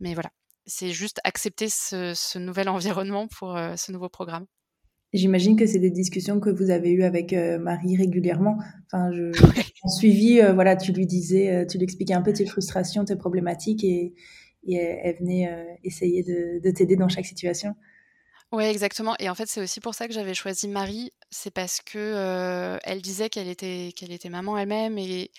[0.00, 0.30] Mais voilà,
[0.66, 4.46] c'est juste accepter ce, nouvel environnement pour euh, ce nouveau programme?
[5.12, 8.56] J'imagine que c'est des discussions que vous avez eues avec euh, Marie régulièrement.
[8.86, 9.30] Enfin, je,
[9.82, 13.16] en suivi, euh, voilà, tu lui disais, tu lui expliquais un peu tes frustrations, tes
[13.16, 14.14] problématiques, et,
[14.66, 17.74] elle, venait essayer de, t'aider dans chaque situation.
[18.52, 19.14] Oui, exactement.
[19.18, 21.10] Et en fait, c'est aussi pour ça que j'avais choisi Marie.
[21.30, 25.30] C'est parce que elle disait qu'elle était, qu'elle était maman elle-même, et,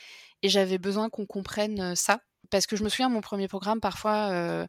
[0.44, 2.20] et j'avais besoin qu'on comprenne ça.
[2.52, 4.68] Parce que je me souviens, mon premier programme, parfois,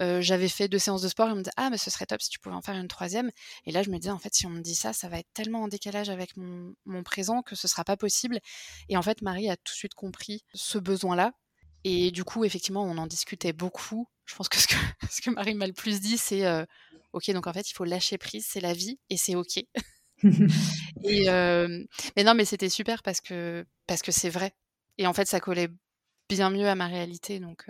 [0.00, 2.20] j'avais fait deux séances de sport et on me disait ah mais ce serait top
[2.20, 3.30] si tu pouvais en faire une troisième.
[3.64, 5.32] Et là je me disais en fait si on me dit ça ça va être
[5.34, 8.38] tellement en décalage avec mon, mon présent que ce sera pas possible.
[8.88, 11.32] Et en fait Marie a tout de suite compris ce besoin là
[11.84, 14.08] et du coup effectivement on en discutait beaucoup.
[14.26, 14.74] Je pense que ce que,
[15.10, 16.44] ce que Marie m'a le plus dit c'est
[17.12, 19.60] ok donc en fait il faut lâcher prise c'est la vie et c'est ok.
[21.04, 24.52] Et mais non mais c'était super parce que parce que c'est vrai.
[24.98, 25.68] Et en fait ça collait
[26.28, 27.66] bien mieux à ma réalité donc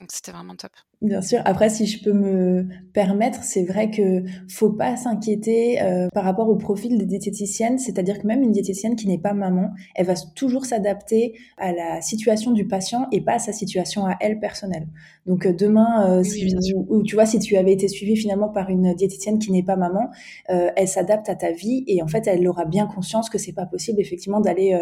[0.00, 0.72] donc c'était vraiment top.
[1.06, 1.40] Bien sûr.
[1.44, 6.48] Après, si je peux me permettre, c'est vrai que faut pas s'inquiéter euh, par rapport
[6.48, 7.78] au profil des diététiciennes.
[7.78, 12.00] C'est-à-dire que même une diététicienne qui n'est pas maman, elle va toujours s'adapter à la
[12.00, 14.88] situation du patient et pas à sa situation à elle personnelle.
[15.26, 18.68] Donc euh, demain, euh, si, ou, tu vois, si tu avais été suivi finalement par
[18.68, 20.10] une diététicienne qui n'est pas maman,
[20.48, 23.66] elle s'adapte à ta vie et en fait, elle aura bien conscience que c'est pas
[23.66, 24.76] possible effectivement d'aller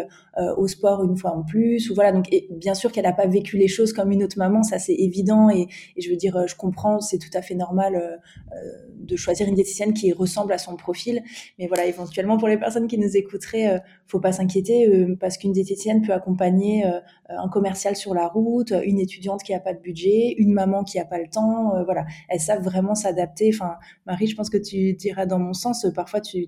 [0.57, 2.11] au sport une fois en plus ou voilà.
[2.11, 4.95] Donc bien sûr qu'elle n'a pas vécu les choses comme une autre maman, ça c'est
[4.95, 8.17] évident et, je veux dire, je comprends, c'est tout à fait normal euh,
[8.55, 8.57] euh,
[8.99, 11.21] de choisir une diététicienne qui ressemble à son profil.
[11.59, 14.87] Mais voilà, éventuellement pour les personnes qui nous écouteraient, euh, faut pas s'inquiéter
[15.19, 16.85] parce qu'une diététicienne peut accompagner
[17.27, 20.99] un commercial sur la route, une étudiante qui a pas de budget, une maman qui
[20.99, 21.83] a pas le temps.
[21.85, 23.49] voilà, elles savent vraiment s'adapter.
[23.51, 25.87] Enfin, Marie, je pense que tu diras dans mon sens.
[25.95, 26.45] Parfois, tu,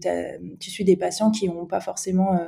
[0.60, 2.40] tu suis des patients qui ont pas forcément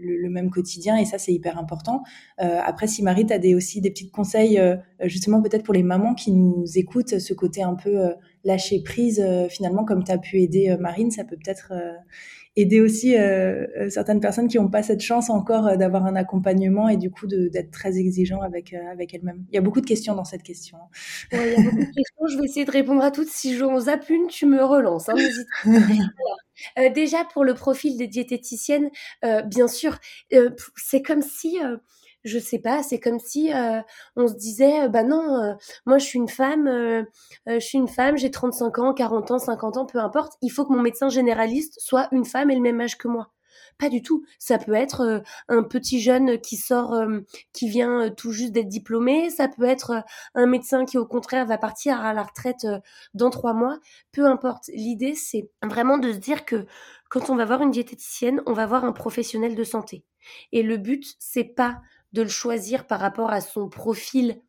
[0.00, 2.02] le, même quotidien et ça c'est hyper important.
[2.38, 4.60] après, si Marie, tu as des, aussi des petits conseils
[5.02, 8.12] justement peut-être pour les mamans qui nous écoutent, ce côté un peu euh,
[8.44, 11.72] lâcher prise, euh, finalement, comme tu as pu aider euh, Marine, ça peut peut-être
[12.58, 13.14] aider aussi
[13.90, 17.70] certaines personnes qui n'ont pas cette chance encore d'avoir un accompagnement et du coup d'être
[17.70, 19.44] très exigeant avec, avec elles-mêmes.
[19.50, 20.78] Il y a beaucoup de questions dans cette question.
[21.30, 22.26] questions.
[22.30, 23.28] Je vais essayer de répondre à toutes.
[23.28, 25.10] Si j'en zappe une, tu me relances.
[25.10, 25.16] Hein,
[26.94, 28.88] déjà, pour le profil des diététiciennes,
[29.22, 29.98] bien sûr,
[30.76, 31.58] c'est comme si
[32.26, 33.80] je sais pas, c'est comme si euh,
[34.16, 35.54] on se disait, bah non, euh,
[35.86, 36.66] moi je suis une femme,
[37.46, 40.66] je suis une femme, j'ai 35 ans, 40 ans, 50 ans, peu importe, il faut
[40.66, 43.30] que mon médecin généraliste soit une femme et le même âge que moi.
[43.78, 44.24] Pas du tout.
[44.38, 46.98] Ça peut être un petit jeune qui sort,
[47.52, 49.28] qui vient tout juste d'être diplômé.
[49.28, 50.02] Ça peut être
[50.34, 52.66] un médecin qui, au contraire, va partir à la retraite
[53.12, 53.78] dans trois mois.
[54.12, 54.68] Peu importe.
[54.68, 56.66] L'idée, c'est vraiment de se dire que
[57.10, 60.04] quand on va voir une diététicienne, on va voir un professionnel de santé.
[60.52, 61.80] Et le but, c'est pas
[62.12, 64.40] de le choisir par rapport à son profil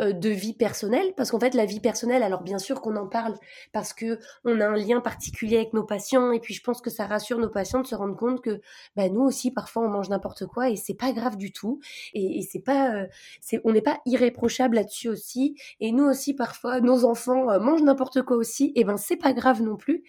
[0.00, 1.12] euh, de vie personnelle.
[1.16, 3.36] Parce qu'en fait la vie personnelle alors bien sûr qu'on en parle
[3.72, 6.90] parce que on a un lien particulier avec nos patients et puis je pense que
[6.90, 8.60] ça rassure nos patients de se rendre compte que
[8.96, 11.80] bah, nous aussi parfois on mange n'importe quoi et c'est pas grave du tout.
[12.14, 13.06] Et, c'est pas euh,
[13.40, 15.56] c'est on n'est pas irréprochable là-dessus aussi.
[15.80, 19.32] Et nous aussi parfois nos enfants euh, mangent n'importe quoi aussi et ben c'est pas
[19.32, 20.02] grave non plus.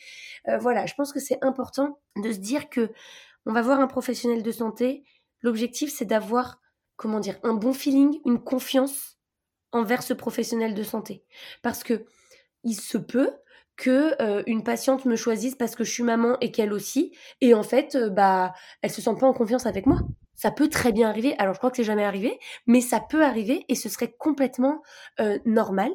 [0.59, 2.91] Voilà je pense que c'est important de se dire que
[3.45, 5.03] on va voir un professionnel de santé.
[5.41, 6.60] L'objectif c'est d'avoir
[7.01, 9.17] comment dire, un bon feeling, une confiance
[9.71, 11.25] envers ce professionnel de santé.
[11.63, 12.05] Parce que
[12.63, 13.31] il se peut
[13.75, 17.11] que euh, une patiente me choisisse parce que je suis maman et qu'elle aussi,
[17.41, 19.97] et en fait, euh, bah, elle se sent pas en confiance avec moi.
[20.35, 21.33] Ça peut très bien arriver.
[21.39, 24.83] Alors, je crois que c'est jamais arrivé, mais ça peut arriver et ce serait complètement
[25.19, 25.89] euh, normal.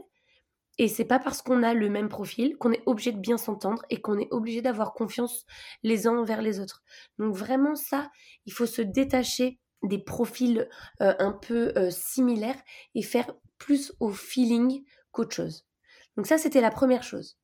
[0.79, 3.83] Et c'est pas parce qu'on a le même profil qu'on est obligé de bien s'entendre
[3.91, 5.47] et qu'on est obligé d'avoir confiance
[5.85, 6.83] les uns envers les autres.
[7.19, 8.11] Donc vraiment ça,
[8.45, 10.69] il faut se détacher des profils
[11.01, 12.61] euh, un peu euh, similaires
[12.95, 15.67] et faire plus au feeling qu'autre chose.
[16.17, 17.37] Donc ça, c'était la première chose.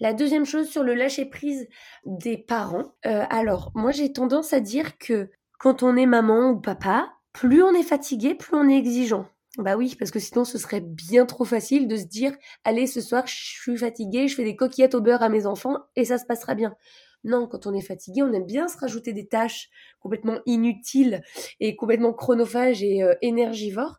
[0.00, 1.66] La deuxième chose sur le lâcher prise
[2.04, 2.94] des parents.
[3.06, 7.62] Euh, alors, moi, j'ai tendance à dire que quand on est maman ou papa, plus
[7.62, 9.26] on est fatigué, plus on est exigeant.
[9.56, 13.00] Bah oui, parce que sinon ce serait bien trop facile de se dire allez ce
[13.00, 16.18] soir je suis fatiguée, je fais des coquillettes au beurre à mes enfants et ça
[16.18, 16.76] se passera bien.
[17.24, 19.68] Non, quand on est fatigué, on aime bien se rajouter des tâches
[20.00, 21.22] complètement inutiles
[21.60, 23.98] et complètement chronophages et euh, énergivores.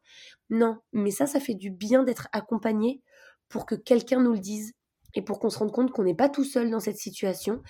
[0.49, 3.01] Non, mais ça, ça fait du bien d'être accompagné
[3.49, 4.73] pour que quelqu'un nous le dise
[5.15, 7.61] et pour qu'on se rende compte qu'on n'est pas tout seul dans cette situation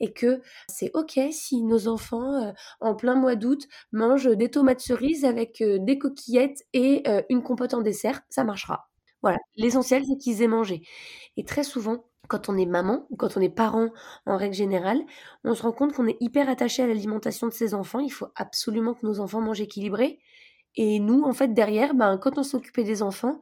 [0.00, 4.80] et que c'est ok si nos enfants euh, en plein mois d'août mangent des tomates
[4.80, 8.88] cerises avec euh, des coquillettes et une compote en dessert, ça marchera.
[9.22, 10.82] Voilà, l'essentiel c'est qu'ils aient mangé.
[11.36, 13.88] Et très souvent, quand on est maman ou quand on est parent
[14.26, 15.00] en règle générale,
[15.44, 18.00] on se rend compte qu'on est hyper attaché à l'alimentation de ses enfants.
[18.00, 20.18] Il faut absolument que nos enfants mangent équilibré.
[20.76, 23.40] Et nous, en fait, derrière, ben, quand on s'occupait des enfants,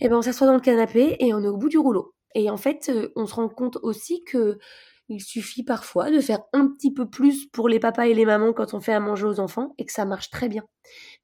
[0.00, 2.14] eh ben, on s'assoit dans le canapé et on est au bout du rouleau.
[2.34, 4.58] Et en fait, on se rend compte aussi que
[5.08, 8.52] il suffit parfois de faire un petit peu plus pour les papas et les mamans
[8.52, 10.64] quand on fait à manger aux enfants et que ça marche très bien.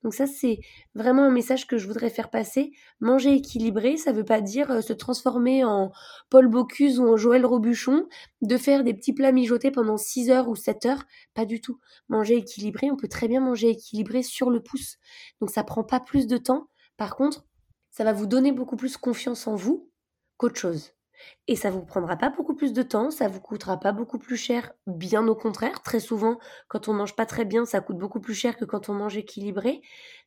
[0.03, 0.59] Donc ça, c'est
[0.95, 2.73] vraiment un message que je voudrais faire passer.
[3.01, 5.91] Manger équilibré, ça veut pas dire se transformer en
[6.31, 8.07] Paul Bocuse ou en Joël Robuchon,
[8.43, 11.05] de faire des petits plats mijotés pendant 6 heures ou 7 heures.
[11.35, 11.79] Pas du tout.
[12.09, 14.97] Manger équilibré, on peut très bien manger équilibré sur le pouce.
[15.41, 16.69] Donc ça prend pas plus de temps.
[16.97, 17.47] Par contre,
[17.91, 19.91] ça va vous donner beaucoup plus confiance en vous
[20.37, 20.98] qu'autre chose.
[21.47, 24.37] Et ça vous prendra pas beaucoup plus de temps, ça vous coûtera pas beaucoup plus
[24.37, 25.83] cher, bien au contraire.
[25.83, 28.89] Très souvent, quand on mange pas très bien, ça coûte beaucoup plus cher que quand
[28.89, 29.81] on mange équilibré.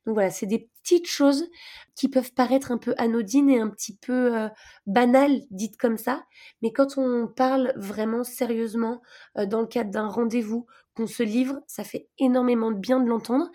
[0.05, 1.47] Donc voilà, c'est des petites choses
[1.95, 4.49] qui peuvent paraître un peu anodines et un petit peu euh,
[4.87, 6.23] banales, dites comme ça.
[6.61, 9.01] Mais quand on parle vraiment sérieusement
[9.37, 13.07] euh, dans le cadre d'un rendez-vous, qu'on se livre, ça fait énormément de bien de
[13.07, 13.49] l'entendre.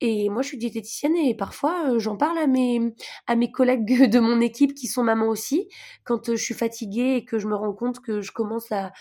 [0.00, 2.94] Et moi, je suis diététicienne et parfois, euh, j'en parle à mes,
[3.26, 5.68] à collègues de mon équipe qui sont mamans aussi.
[6.04, 8.92] Quand je suis fatiguée et que je me rends compte que je commence à,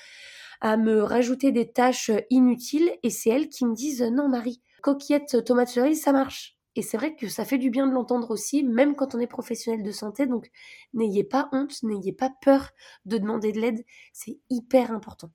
[0.62, 5.44] à me rajouter des tâches inutiles, et c'est elles qui me disent non, Marie, coquillette
[5.46, 6.58] tomate cerise, ça marche.
[6.76, 9.28] Et c'est vrai que ça fait du bien de l'entendre aussi, même quand on est
[9.28, 10.26] professionnel de santé.
[10.26, 10.50] Donc,
[10.94, 12.70] n'ayez pas honte, n'ayez pas peur
[13.06, 13.84] de demander de l'aide.
[14.14, 15.32] C'est hyper important.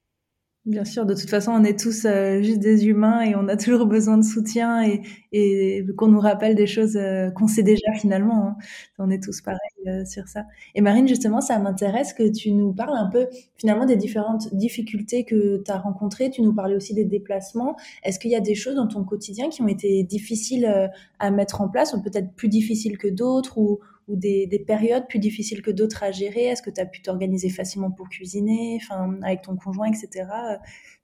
[0.67, 3.57] Bien sûr, de toute façon, on est tous euh, juste des humains et on a
[3.57, 5.01] toujours besoin de soutien et,
[5.31, 8.49] et qu'on nous rappelle des choses euh, qu'on sait déjà finalement.
[8.49, 8.57] Hein.
[8.99, 10.43] On est tous pareils euh, sur ça.
[10.75, 15.25] Et Marine, justement, ça m'intéresse que tu nous parles un peu finalement des différentes difficultés
[15.25, 16.31] que tu as rencontrées.
[16.31, 17.77] Tu nous parlais aussi des déplacements.
[18.03, 21.61] Est-ce qu'il y a des choses dans ton quotidien qui ont été difficiles à mettre
[21.61, 25.63] en place ou peut-être plus difficiles que d'autres ou, ou des, des, périodes plus difficiles
[25.63, 26.45] que d'autres à gérer?
[26.45, 30.29] Est-ce que tu as pu t'organiser facilement pour cuisiner, enfin, avec ton conjoint, etc.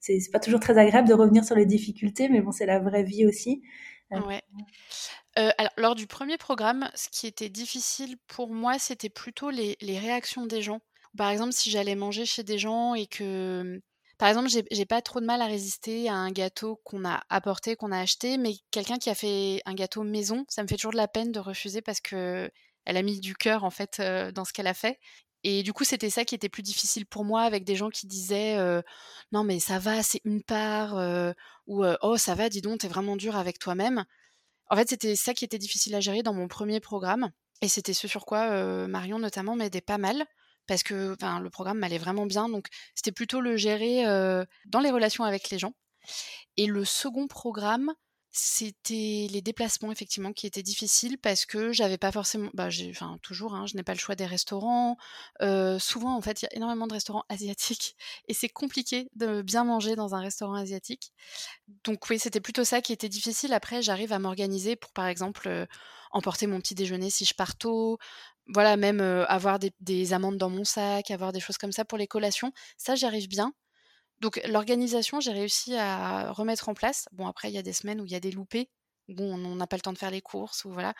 [0.00, 3.04] C'est pas toujours très agréable de revenir sur les difficultés, mais bon, c'est la vraie
[3.04, 3.62] vie aussi.
[4.12, 4.42] Euh, ouais.
[5.38, 9.76] Euh, alors, lors du premier programme, ce qui était difficile pour moi, c'était plutôt les,
[9.80, 10.80] réactions des gens.
[11.16, 13.80] Par exemple, si j'allais manger chez des gens et que
[14.18, 17.74] par exemple, j'ai pas trop de mal à résister à un gâteau qu'on a apporté,
[17.74, 20.92] qu'on a acheté, mais quelqu'un qui a fait un gâteau maison, ça me fait toujours
[20.92, 22.48] de la peine de refuser parce que
[22.84, 24.00] elle a mis du cœur en fait
[24.34, 24.98] dans ce qu'elle a fait.
[25.44, 28.06] Et du coup, c'était ça qui était plus difficile pour moi avec des gens qui
[28.06, 28.56] disaient
[29.32, 30.94] non mais ça va, c'est une part
[31.66, 34.04] ou oh ça va, dis donc, t'es vraiment dur avec toi-même.
[34.70, 37.92] En fait, c'était ça qui était difficile à gérer dans mon premier programme et c'était
[37.92, 40.24] ce sur quoi Marion notamment m'aidait pas mal
[40.68, 42.48] parce que le programme m'allait vraiment bien.
[42.48, 44.04] Donc c'était plutôt le gérer
[44.66, 45.74] dans les relations avec les gens.
[46.56, 47.92] Et le second programme,
[48.34, 53.18] c'était les déplacements effectivement qui étaient difficiles parce que j'avais pas forcément, bah j'ai, enfin
[53.22, 54.96] toujours, hein, je n'ai pas le choix des restaurants.
[55.78, 57.96] Souvent en fait, il y a énormément de restaurants asiatiques
[58.28, 61.12] et c'est compliqué de bien manger dans un restaurant asiatique.
[61.84, 63.52] Donc oui, c'était plutôt ça qui était difficile.
[63.52, 65.66] Après, j'arrive à m'organiser pour par exemple
[66.10, 67.98] emporter mon petit déjeuner si je pars tôt.
[68.48, 71.98] Voilà, même avoir des, des amandes dans mon sac, avoir des choses comme ça pour
[71.98, 72.52] les collations.
[72.76, 73.52] Ça, j'arrive bien.
[74.22, 77.08] Donc l'organisation, j'ai réussi à remettre en place.
[77.12, 78.70] Bon, après, il y a des semaines où il y a des loupés,
[79.08, 80.94] où on n'a pas le temps de faire les courses, ou voilà.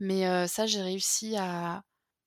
[0.00, 1.82] Mais ça, j'ai réussi à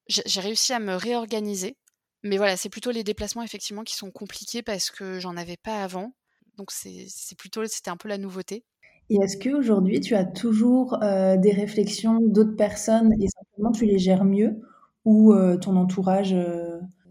[0.07, 1.77] j'ai réussi à me réorganiser.
[2.23, 5.83] Mais voilà, c'est plutôt les déplacements effectivement qui sont compliqués parce que j'en avais pas
[5.83, 6.13] avant.
[6.57, 8.63] Donc c'est plutôt c'était un peu la nouveauté.
[9.09, 14.25] Et est-ce qu'aujourd'hui, tu as toujours des réflexions d'autres personnes et simplement tu les gères
[14.25, 14.61] mieux
[15.03, 16.33] ou ton entourage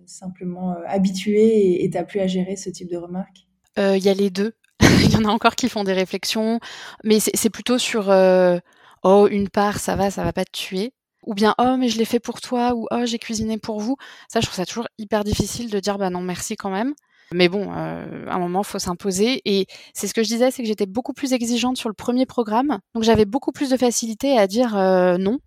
[0.08, 3.46] simplement euh, habitué et t'as plus à gérer ce type de remarques?
[3.78, 4.54] Euh, Il y a les deux.
[4.80, 6.60] Il y en a encore qui font des réflexions,
[7.04, 8.58] mais c'est plutôt sur euh,
[9.02, 10.92] oh une part ça va, ça va pas te tuer,
[11.26, 13.96] ou bien oh mais je l'ai fait pour toi ou oh j'ai cuisiné pour vous.
[14.28, 16.94] Ça je trouve ça toujours hyper difficile de dire bah non merci quand même.
[17.30, 19.42] Mais bon, à un moment, faut s'imposer.
[19.44, 22.24] Et c'est ce que je disais, c'est que j'étais beaucoup plus exigeante sur le premier
[22.24, 22.78] programme.
[22.94, 24.74] Donc j'avais beaucoup plus de facilité à dire
[25.18, 25.38] non.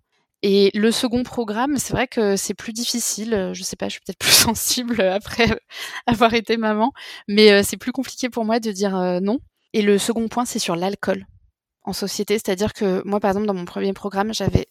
[0.42, 3.50] Et le second programme, c'est vrai que c'est plus difficile.
[3.54, 5.46] Je sais pas, je suis peut-être plus sensible après
[6.06, 6.92] avoir été maman,
[7.28, 9.38] mais c'est plus compliqué pour moi de dire non.
[9.72, 11.26] Et le second point, c'est sur l'alcool.
[11.84, 12.34] en société.
[12.34, 14.66] C'est-à-dire que moi, par exemple, dans mon premier programme, j'avais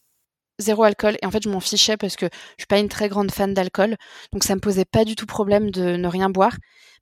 [0.60, 3.10] zéro alcool et en fait je m'en fichais parce que je suis pas une très
[3.10, 3.98] grande fan d'alcool
[4.32, 6.56] donc ça me posait pas du tout problème de ne rien boire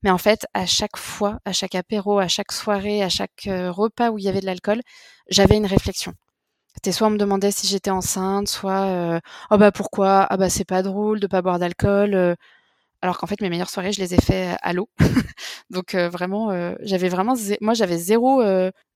[0.03, 3.71] mais en fait à chaque fois à chaque apéro à chaque soirée à chaque euh,
[3.71, 4.81] repas où il y avait de l'alcool
[5.29, 6.13] j'avais une réflexion
[6.79, 9.19] c'était soit on me demandait si j'étais enceinte soit euh,
[9.51, 10.25] oh bah pourquoi?
[10.29, 12.35] Ah bah c'est pas drôle de pas boire d'alcool euh.
[13.01, 14.89] alors qu'en fait mes meilleures soirées je les ai fait à l'eau
[15.69, 18.43] donc vraiment j'avais vraiment moi j'avais zéro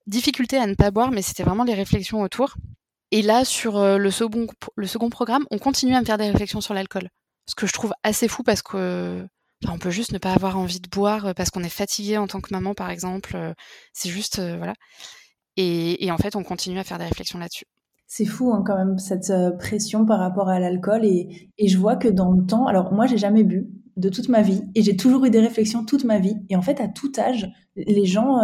[0.08, 2.56] difficulté à ne pas boire mais c'était vraiment les réflexions autour
[3.14, 6.32] et là, sur euh, le, second, le second programme, on continue à me faire des
[6.32, 7.10] réflexions sur l'alcool.
[7.48, 9.24] Ce que je trouve assez fou parce que
[9.70, 12.26] on peut juste ne pas avoir envie de boire euh, parce qu'on est fatigué en
[12.26, 13.36] tant que maman, par exemple.
[13.36, 13.54] Euh,
[13.94, 14.74] c'est juste, voilà.
[15.58, 17.66] Et, en fait, on continue à faire des réflexions là-dessus.
[18.08, 22.08] C'est fou hein, quand même cette pression par rapport à l'alcool et, je vois que
[22.08, 25.26] dans le temps, alors moi j'ai jamais bu de toute ma vie et j'ai toujours
[25.26, 28.40] eu des réflexions toute ma vie et en fait à tout âge les gens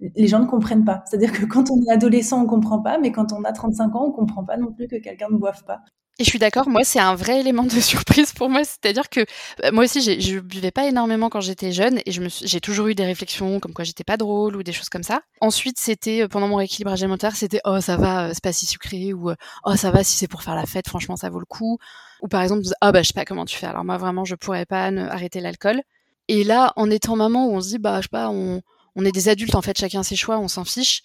[0.00, 1.02] les gens ne comprennent pas.
[1.06, 4.06] C'est-à-dire que quand on est adolescent, on comprend pas, mais quand on a 35 ans,
[4.06, 5.80] on comprend pas non plus que quelqu'un ne boive pas.
[6.20, 9.20] Et je suis d'accord, moi c'est un vrai élément de surprise pour moi, c'est-à-dire que
[9.62, 13.04] euh, moi aussi je buvais pas énormément quand j'étais jeune et j'ai toujours eu des
[13.04, 15.22] réflexions comme quoi j'étais pas drôle ou des choses comme ça.
[15.40, 18.66] Ensuite c'était euh, pendant mon rééquilibrage alimentaire, c'était oh ça va, euh, c'est pas si
[18.66, 19.30] sucré ou
[19.64, 21.78] oh ça va si c'est pour faire la fête, franchement ça vaut le coup.
[22.20, 23.66] Ou par exemple ah oh, bah je sais pas comment tu fais.
[23.66, 25.82] Alors moi vraiment je pourrais pas arrêter l'alcool.
[26.26, 28.60] Et là en étant maman où on se dit bah je sais pas on
[29.04, 31.02] est des adultes en fait, chacun ses choix, on s'en fiche.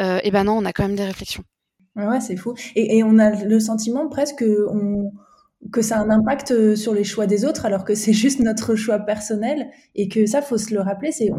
[0.00, 1.44] Et ben non, on a quand même des réflexions.
[1.96, 2.54] Ouais, c'est fou.
[2.74, 4.44] Et, on a le sentiment presque
[5.72, 8.40] que ça a un impact euh, sur les choix des autres, alors que c'est juste
[8.40, 11.12] notre choix personnel et que ça, faut se le rappeler.
[11.12, 11.30] C'est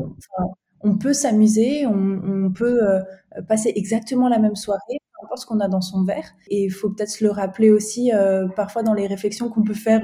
[0.81, 3.01] on, peut s'amuser, on, peut euh,
[3.47, 6.31] passer exactement la même soirée, peu importe ce qu'on a dans son verre.
[6.49, 8.11] Et il faut peut-être se le rappeler aussi
[8.55, 10.01] parfois dans les réflexions qu'on peut faire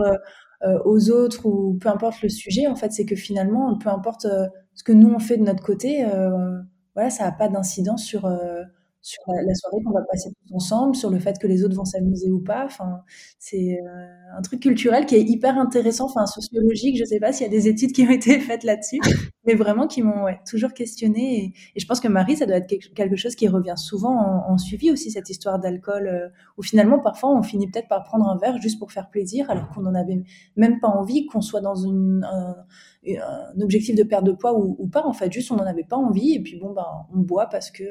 [0.86, 2.68] aux autres ou peu importe le sujet.
[2.68, 4.28] En fait, c'est que finalement, peu importe
[4.76, 6.60] ce que nous on fait de notre côté, euh,
[6.96, 8.64] voilà, ça n'a pas d'incidence sur euh,
[9.04, 11.84] sur la, soirée qu'on va passer tous ensemble, sur le fait que les autres vont
[11.84, 12.64] s'amuser ou pas.
[12.64, 13.02] Enfin,
[13.38, 16.98] c'est euh, un truc culturel qui est hyper intéressant, enfin sociologique.
[16.98, 19.00] Je sais pas s'il y a des études qui ont été faites là-dessus,
[19.46, 21.54] mais vraiment qui m'ont toujours questionné.
[21.76, 24.90] Et, je pense que Marie, ça doit être quelque chose qui revient souvent en, suivi
[24.90, 28.58] aussi cette histoire d'alcool, euh, où finalement parfois on finit peut-être par prendre un verre
[28.62, 30.24] juste pour faire plaisir, alors qu'on n'en avait
[30.56, 32.22] même pas envie, qu'on soit dans un,
[33.62, 35.06] objectif de perte de poids ou, pas.
[35.06, 37.70] En fait, juste on n'en avait pas envie et puis bon ben on boit parce
[37.70, 37.84] que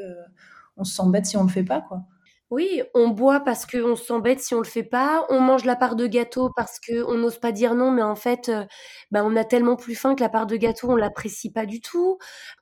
[0.77, 2.03] on se sent bête si on le fait pas, quoi.
[2.51, 5.25] Oui, on boit parce qu'on se sent bête si on le fait pas.
[5.31, 8.51] On mange la part de gâteau parce qu'on n'ose pas dire non, mais en fait,
[8.51, 8.67] euh,
[9.11, 11.81] bah, on a tellement plus faim que la part de gâteau, on l'apprécie pas du
[11.81, 12.19] tout.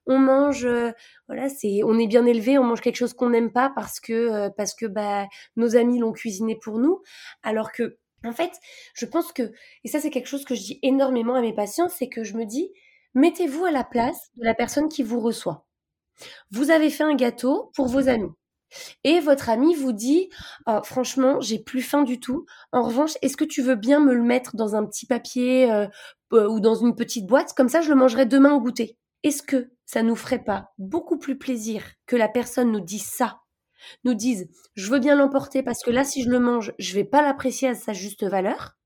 [0.07, 0.93] On mange, euh,
[1.27, 4.13] voilà, c'est, on est bien élevé, on mange quelque chose qu'on n'aime pas parce que,
[4.13, 7.03] euh, parce que bah, nos amis l'ont cuisiné pour nous.
[7.43, 8.53] Alors que, en fait,
[8.95, 9.51] je pense que,
[9.83, 12.37] et ça c'est quelque chose que je dis énormément à mes patients, c'est que je
[12.37, 12.71] me dis,
[13.15, 15.67] mettez-vous à la place de la personne qui vous reçoit.
[16.51, 18.31] Vous avez fait un gâteau pour vos amis.
[19.05, 20.29] Et votre ami vous dit
[20.67, 22.47] oh, franchement, j'ai plus faim du tout.
[22.73, 25.87] En revanche, est-ce que tu veux bien me le mettre dans un petit papier euh,
[26.33, 27.53] euh, ou dans une petite boîte?
[27.55, 28.97] Comme ça, je le mangerai demain au goûter.
[29.23, 33.41] Est-ce que ça nous ferait pas beaucoup plus plaisir que la personne nous dise ça?
[34.05, 37.05] Nous dise je veux bien l'emporter parce que là, si je le mange, je vais
[37.05, 38.77] pas l'apprécier à sa juste valeur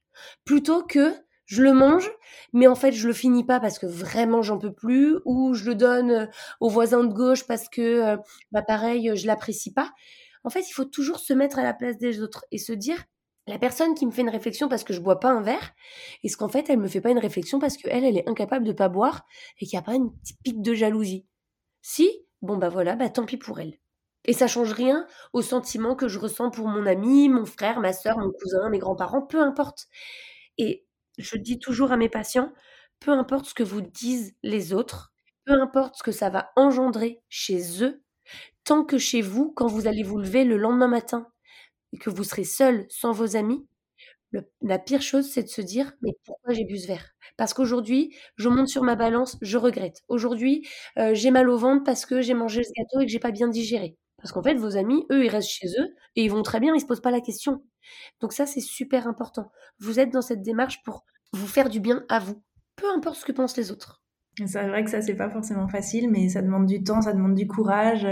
[0.44, 1.14] Plutôt que
[1.46, 2.10] je le mange,
[2.52, 5.64] mais en fait je le finis pas parce que vraiment j'en peux plus, ou je
[5.66, 6.26] le donne euh,
[6.60, 8.16] au voisin de gauche parce que euh,
[8.52, 9.92] bah pareil je l'apprécie pas.
[10.44, 13.02] En fait, il faut toujours se mettre à la place des autres et se dire
[13.46, 15.72] la personne qui me fait une réflexion parce que je bois pas un verre,
[16.22, 18.72] est-ce qu'en fait elle me fait pas une réflexion parce qu'elle elle est incapable de
[18.72, 19.24] pas boire
[19.60, 21.26] et qu'il n'y a pas une petite pique de jalousie?
[21.82, 22.10] Si,
[22.42, 23.78] bon bah voilà, bah tant pis pour elle.
[24.26, 27.92] Et ça change rien au sentiment que je ressens pour mon ami, mon frère, ma
[27.92, 29.88] soeur, mon cousin, mes grands-parents, peu importe.
[30.58, 30.83] Et
[31.18, 32.52] je dis toujours à mes patients,
[33.00, 35.12] peu importe ce que vous disent les autres,
[35.44, 38.02] peu importe ce que ça va engendrer chez eux,
[38.64, 41.28] tant que chez vous, quand vous allez vous lever le lendemain matin
[41.92, 43.66] et que vous serez seul sans vos amis,
[44.62, 47.10] la pire chose, c'est de se dire mais pourquoi j'ai bu ce verre?
[47.36, 50.02] Parce qu'aujourd'hui, je monte sur ma balance, je regrette.
[50.08, 50.66] Aujourd'hui,
[50.98, 53.30] euh, j'ai mal au ventre parce que j'ai mangé ce gâteau et que j'ai pas
[53.30, 53.96] bien digéré.
[54.18, 56.74] Parce qu'en fait, vos amis, eux, ils restent chez eux et ils vont très bien,
[56.74, 57.62] ils se posent pas la question.
[58.20, 59.50] Donc ça, c'est super important.
[59.78, 62.42] Vous êtes dans cette démarche pour vous faire du bien à vous,
[62.76, 64.02] peu importe ce que pensent les autres.
[64.46, 67.34] C'est vrai que ça, c'est pas forcément facile, mais ça demande du temps, ça demande
[67.34, 68.06] du courage.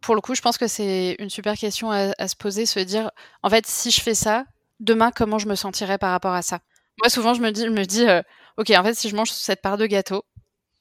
[0.00, 3.10] Pour le coup, je pense que c'est une super question à, se poser, se dire,
[3.42, 4.44] en fait, si je fais ça,
[4.78, 6.60] demain, comment je me sentirais par rapport à ça?
[7.02, 8.22] Moi, souvent, je me dis, je me dis euh,
[8.56, 10.24] ok, en fait, si je mange cette part de gâteau,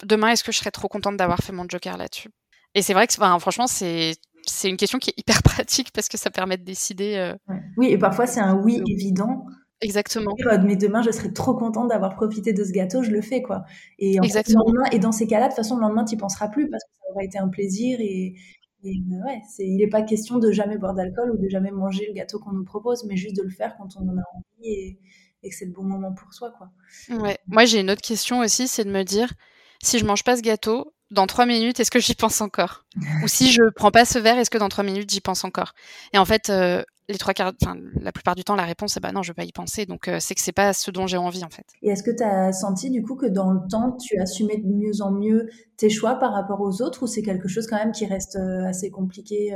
[0.04, 2.30] demain, est-ce que je serais trop contente d'avoir fait mon joker là-dessus?
[2.76, 4.16] Et c'est vrai que, franchement, c'est
[4.46, 7.16] c'est une question qui est hyper pratique parce que ça permet de décider.
[7.16, 9.46] Euh, oui, et parfois c'est un oui évident.
[9.82, 10.36] Exactement.
[10.64, 13.64] Mais demain, je serais trop contente d'avoir profité de ce gâteau, je le fais, quoi.
[13.98, 14.66] Et, Exactement.
[14.92, 16.90] et dans ces cas-là, de toute façon, le lendemain, tu n'y penseras plus parce que
[17.02, 18.36] ça aura été un plaisir et,
[18.84, 22.08] Et ouais, c'est, il n'est pas question de jamais boire d'alcool ou de jamais manger
[22.08, 24.70] le gâteau qu'on nous propose, mais juste de le faire quand on en a envie
[24.70, 25.00] et,
[25.44, 26.70] et que c'est le bon moment pour soi, quoi.
[27.18, 27.38] Ouais.
[27.48, 29.34] Moi, j'ai une autre question aussi, c'est de me dire,
[29.82, 32.86] si je mange pas ce gâteau, dans trois minutes, est-ce que j'y pense encore?
[33.24, 35.74] Ou si je prends pas ce verre, est-ce que dans trois minutes, j'y pense encore?
[36.14, 39.00] Et en fait, euh, les trois quarts, enfin, la plupart du temps, la réponse est
[39.00, 39.86] bah non, je vais pas y penser.
[39.88, 41.66] Donc, euh, c'est que c'est pas ce dont j'ai envie, en fait.
[41.82, 44.68] Et est-ce que tu as senti, du coup, que dans le temps, tu assumais de
[44.68, 47.92] mieux en mieux tes choix par rapport aux autres ou c'est quelque chose quand même
[47.92, 49.56] qui reste euh, assez compliqué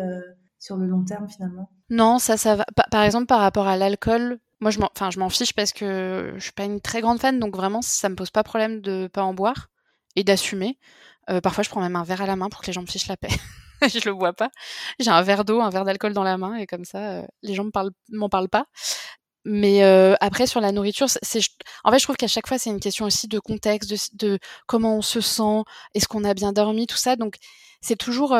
[0.57, 1.69] sur le long terme, finalement?
[1.89, 2.65] Non, ça, ça va.
[2.89, 6.33] par exemple, par rapport à l'alcool, moi, je m'en, enfin, je m'en fiche parce que
[6.37, 9.07] je suis pas une très grande fan, donc vraiment, ça me pose pas problème de
[9.07, 9.69] pas en boire
[10.15, 10.77] et d'assumer.
[11.29, 12.87] Euh, parfois, je prends même un verre à la main pour que les gens me
[12.87, 13.29] fichent la paix.
[13.81, 14.49] je le vois pas.
[14.99, 17.53] J'ai un verre d'eau, un verre d'alcool dans la main et comme ça, euh, les
[17.53, 17.65] gens
[18.11, 18.65] m'en parlent pas.
[19.45, 21.41] Mais euh, après, sur la nourriture, c'est,
[21.83, 24.39] en fait, je trouve qu'à chaque fois, c'est une question aussi de contexte, de, de
[24.67, 25.63] comment on se sent,
[25.93, 27.17] est-ce qu'on a bien dormi, tout ça.
[27.17, 27.35] Donc,
[27.81, 28.37] c'est toujours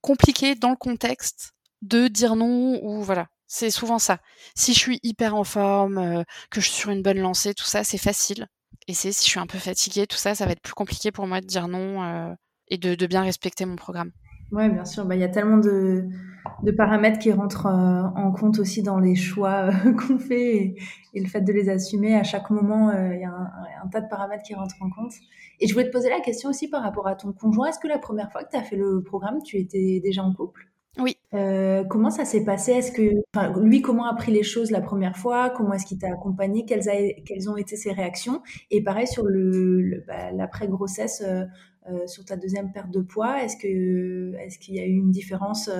[0.00, 3.26] compliqué dans le contexte de dire non ou voilà.
[3.46, 4.18] C'est souvent ça.
[4.56, 7.84] Si je suis hyper en forme, que je suis sur une bonne lancée, tout ça,
[7.84, 8.48] c'est facile.
[8.94, 11.26] C'est si je suis un peu fatiguée, tout ça, ça va être plus compliqué pour
[11.26, 12.32] moi de dire non euh,
[12.68, 14.12] et de, bien respecter mon programme.
[14.52, 15.04] Ouais, bien sûr.
[15.04, 16.06] Bah, il y a tellement de,
[16.76, 20.76] paramètres qui rentrent euh, en compte aussi dans les choix euh, qu'on fait
[21.14, 22.14] et, le fait de les assumer.
[22.14, 23.32] À chaque moment, il y a
[23.82, 25.14] un, tas de paramètres qui rentrent en compte.
[25.58, 27.68] Et je voulais te poser la question aussi par rapport à ton conjoint.
[27.68, 30.32] Est-ce que la première fois que tu as fait le programme, tu étais déjà en
[30.32, 30.68] couple?
[30.98, 31.16] Oui.
[31.34, 32.72] Euh, comment ça s'est passé?
[32.72, 33.22] Est-ce que,
[33.60, 35.50] lui, comment a pris les choses la première fois?
[35.50, 36.64] Comment est-ce qu'il t'a accompagné?
[36.64, 36.94] Quelles, a,
[37.24, 38.42] quelles, ont été ses réactions?
[38.70, 41.44] Et pareil sur le, bah, l'après grossesse, euh,
[41.88, 45.10] euh, sur ta deuxième perte de poids, est-ce que, est-ce qu'il y a eu une
[45.10, 45.70] différence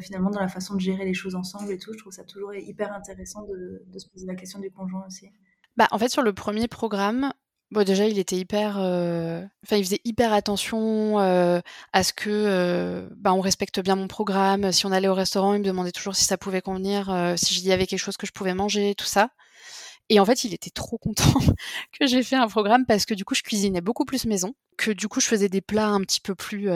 [0.00, 1.92] finalement dans la façon de gérer les choses ensemble et tout?
[1.92, 5.30] Je trouve ça toujours hyper intéressant de, de se poser la question du conjoint aussi.
[5.76, 7.32] Bah, en fait, sur le premier programme,
[7.70, 9.44] Bon, déjà, il était hyper, euh...
[9.64, 11.60] enfin, il faisait hyper attention euh,
[11.92, 14.72] à ce que, euh, bah, on respecte bien mon programme.
[14.72, 17.72] Si on allait au restaurant, il me demandait toujours si ça pouvait convenir, si y
[17.72, 19.30] avait quelque chose que je pouvais manger, tout ça.
[20.08, 21.34] Et en fait, il était trop content
[22.00, 24.90] que j'ai fait un programme parce que du coup, je cuisinais beaucoup plus maison, que
[24.90, 26.70] du coup, je faisais des plats un petit peu plus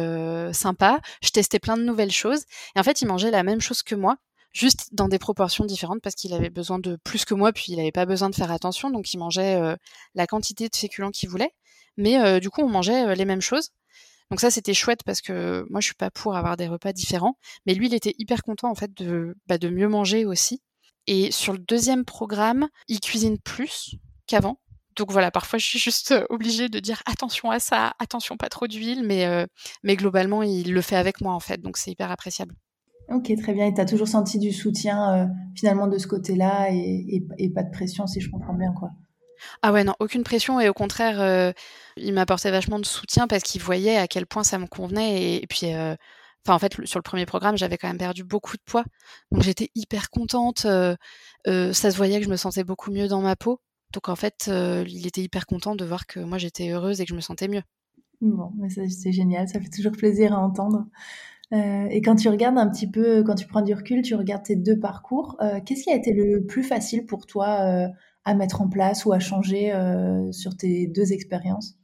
[0.52, 1.00] sympas.
[1.22, 2.44] Je testais plein de nouvelles choses.
[2.76, 4.18] Et en fait, il mangeait la même chose que moi,
[4.52, 7.76] juste dans des proportions différentes parce qu'il avait besoin de plus que moi, puis il
[7.76, 9.76] n'avait pas besoin de faire attention, donc il mangeait euh,
[10.14, 11.52] la quantité de féculents qu'il voulait.
[11.96, 13.70] Mais euh, du coup, on mangeait euh, les mêmes choses.
[14.30, 17.36] Donc ça, c'était chouette parce que moi, je suis pas pour avoir des repas différents,
[17.66, 20.62] mais lui, il était hyper content en fait de, bah, de mieux manger aussi.
[21.06, 23.96] Et sur le deuxième programme, il cuisine plus
[24.26, 24.60] qu'avant.
[24.96, 28.66] Donc voilà, parfois je suis juste obligée de dire attention à ça, attention pas trop
[28.66, 29.46] d'huile, mais,
[29.82, 32.54] mais globalement il le fait avec moi en fait, donc c'est hyper appréciable.
[33.08, 33.66] Ok, très bien.
[33.66, 37.50] Et tu as toujours senti du soutien euh, finalement de ce côté-là et, et, et,
[37.50, 38.90] pas de pression, si je comprends bien, quoi?
[39.60, 40.60] Ah ouais, non, aucune pression.
[40.60, 41.52] Et au contraire, euh,
[41.96, 45.20] il m'apportait vachement de soutien parce qu'il voyait à quel point ça me convenait.
[45.20, 45.94] Et, et puis, euh,
[46.46, 48.84] en fait, sur le premier programme, j'avais quand même perdu beaucoup de poids.
[49.30, 50.60] Donc j'étais hyper contente.
[50.60, 50.96] Ça
[51.44, 53.60] se voyait que je me sentais beaucoup mieux dans ma peau.
[53.92, 57.10] Donc en fait, il était hyper content de voir que moi j'étais heureuse et que
[57.10, 57.62] je me sentais mieux.
[58.22, 60.86] Bon, mais c'est génial, ça fait toujours plaisir à entendre.
[61.52, 64.44] Euh, et quand tu regardes un petit peu, quand tu prends du recul, tu regardes
[64.44, 67.88] tes deux parcours, euh, qu'est-ce qui a été le plus facile pour toi euh,
[68.24, 69.72] à mettre en place ou à changer
[70.30, 71.74] sur tes deux expériences?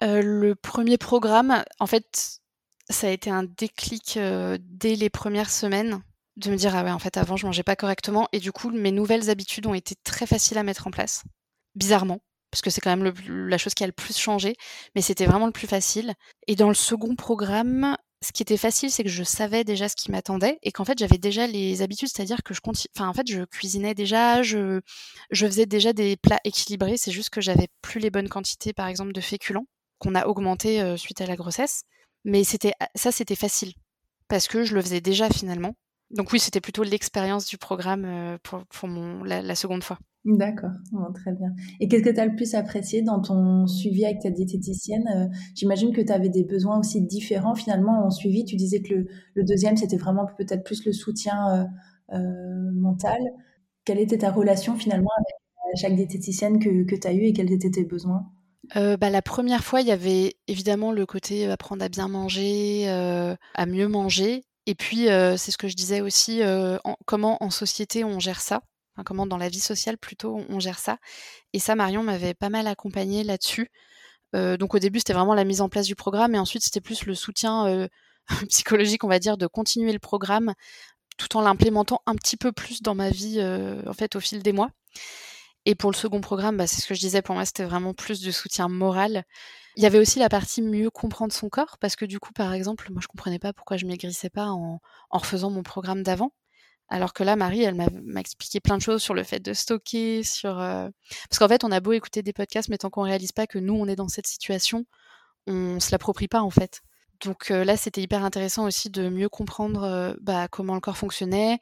[0.00, 2.40] Le premier programme, en fait,
[2.88, 4.18] ça a été un déclic
[4.60, 6.00] dès les premières semaines
[6.36, 8.28] de me dire ah ouais en fait avant je mangeais pas correctement.
[8.32, 11.24] Et du coup mes nouvelles habitudes ont été très faciles à mettre en place
[11.74, 12.20] bizarrement
[12.50, 14.54] parce que c'est quand même le, la chose qui a le plus changé
[14.94, 16.14] mais c'était vraiment le plus facile.
[16.46, 19.94] Et dans le second programme ce qui était facile, c'est que je savais déjà ce
[19.94, 24.80] qui m'attendait et qu'en fait j'avais déjà les habitudes, c'est-à-dire que je cuisinais déjà, je,
[25.32, 26.96] faisais déjà des plats équilibrés.
[26.96, 29.66] C'est juste que j'avais plus les bonnes quantités, par exemple, de féculents
[29.98, 31.82] qu'on a augmenté euh, suite à la grossesse.
[32.24, 33.72] Mais c'était ça, c'était facile
[34.28, 35.74] parce que je le faisais déjà finalement.
[36.10, 39.98] Donc oui, c'était plutôt l'expérience du programme euh, pour, pour mon, la, la seconde fois.
[40.24, 41.54] D'accord, bon, très bien.
[41.80, 45.26] Et qu'est-ce que tu as le plus apprécié dans ton suivi avec ta diététicienne euh,
[45.54, 48.44] J'imagine que tu avais des besoins aussi différents finalement en suivi.
[48.44, 51.68] Tu disais que le, le deuxième, c'était vraiment peut-être plus le soutien
[52.12, 53.20] euh, mental.
[53.84, 57.52] Quelle était ta relation finalement avec chaque diététicienne que, que tu as eue et quels
[57.52, 58.30] étaient tes besoins?
[58.76, 62.88] Euh, bah, la première fois, il y avait évidemment le côté apprendre à bien manger,
[62.88, 64.44] euh, à mieux manger.
[64.68, 68.60] Et puis, c'est ce que je disais aussi, en, comment en société on gère ça
[69.04, 70.98] comment dans la vie sociale plutôt on, gère ça.
[71.52, 73.70] Et ça, Marion m'avait pas mal accompagnée là-dessus.
[74.36, 76.80] Euh, donc au début, c'était vraiment la mise en place du programme, et ensuite c'était
[76.80, 77.88] plus le soutien euh,
[78.48, 80.54] psychologique, on va dire, de continuer le programme
[81.16, 84.42] tout en l'implémentant un petit peu plus dans ma vie, euh, en fait, au fil
[84.42, 84.70] des mois.
[85.64, 87.92] Et pour le second programme, bah, c'est ce que je disais, pour moi, c'était vraiment
[87.92, 89.24] plus du soutien moral.
[89.78, 92.52] Il y avait aussi la partie mieux comprendre son corps, parce que du coup, par
[92.52, 96.32] exemple, moi, je comprenais pas pourquoi je maigrissais pas en, refaisant mon programme d'avant.
[96.88, 100.24] Alors que là, Marie, elle m'a expliqué plein de choses sur le fait de stocker,
[100.24, 100.88] sur euh,
[101.30, 103.60] parce qu'en fait, on a beau écouter des podcasts, mais tant qu'on réalise pas que
[103.60, 104.84] nous, on est dans cette situation,
[105.46, 106.80] on se l'approprie pas en fait.
[107.24, 110.98] Donc euh, là, c'était hyper intéressant aussi de mieux comprendre euh, bah, comment le corps
[110.98, 111.60] fonctionnait.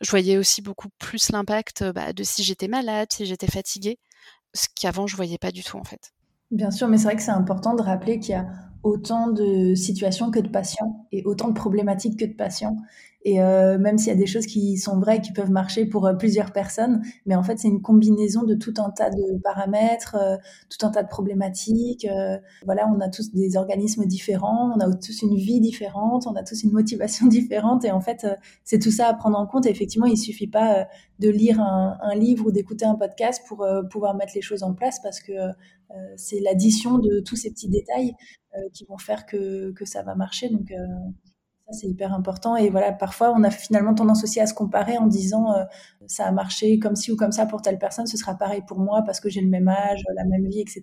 [0.00, 3.98] Je voyais aussi beaucoup plus l'impact bah, de si j'étais malade, si j'étais fatiguée,
[4.54, 6.12] ce qu'avant je voyais pas du tout en fait.
[6.50, 8.46] Bien sûr, mais c'est vrai que c'est important de rappeler qu'il y a
[8.82, 12.76] autant de situations que de patients et autant de problématiques que de patients.
[13.22, 16.06] Et euh, même s'il y a des choses qui sont vraies, qui peuvent marcher pour
[16.06, 20.16] euh, plusieurs personnes, mais en fait, c'est une combinaison de tout un tas de paramètres,
[20.18, 20.36] euh,
[20.70, 22.06] tout un tas de problématiques.
[22.06, 26.34] Euh, voilà, on a tous des organismes différents, on a tous une vie différente, on
[26.34, 27.84] a tous une motivation différente.
[27.84, 28.26] Et en fait,
[28.64, 29.66] c'est tout ça à prendre en compte.
[29.66, 30.86] Et effectivement, il suffit pas
[31.18, 34.72] de lire un, un livre ou d'écouter un podcast pour pouvoir mettre les choses en
[34.72, 35.32] place parce que
[36.16, 38.14] c'est l'addition de tous ces petits détails
[38.72, 40.48] qui vont faire que, que ça va marcher.
[40.48, 40.72] Donc,
[41.72, 42.56] c'est hyper important.
[42.56, 45.64] Et voilà, parfois, on a finalement tendance aussi à se comparer en disant euh,
[46.06, 48.78] ça a marché comme ci ou comme ça pour telle personne, ce sera pareil pour
[48.78, 50.82] moi parce que j'ai le même âge, la même vie, etc.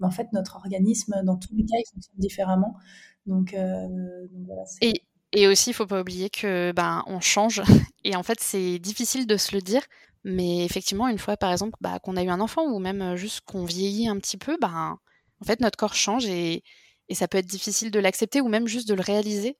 [0.00, 2.76] Mais en fait, notre organisme, dans tous les cas, il fonctionne différemment.
[3.26, 3.86] Donc, euh,
[4.46, 4.62] voilà.
[4.82, 7.62] Et, et aussi, il faut pas oublier que ben on change.
[8.04, 9.82] Et en fait, c'est difficile de se le dire.
[10.24, 13.42] Mais effectivement, une fois, par exemple, bah, qu'on a eu un enfant ou même juste
[13.42, 14.98] qu'on vieillit un petit peu, ben,
[15.40, 16.62] en fait, notre corps change et,
[17.08, 19.56] et ça peut être difficile de l'accepter ou même juste de le réaliser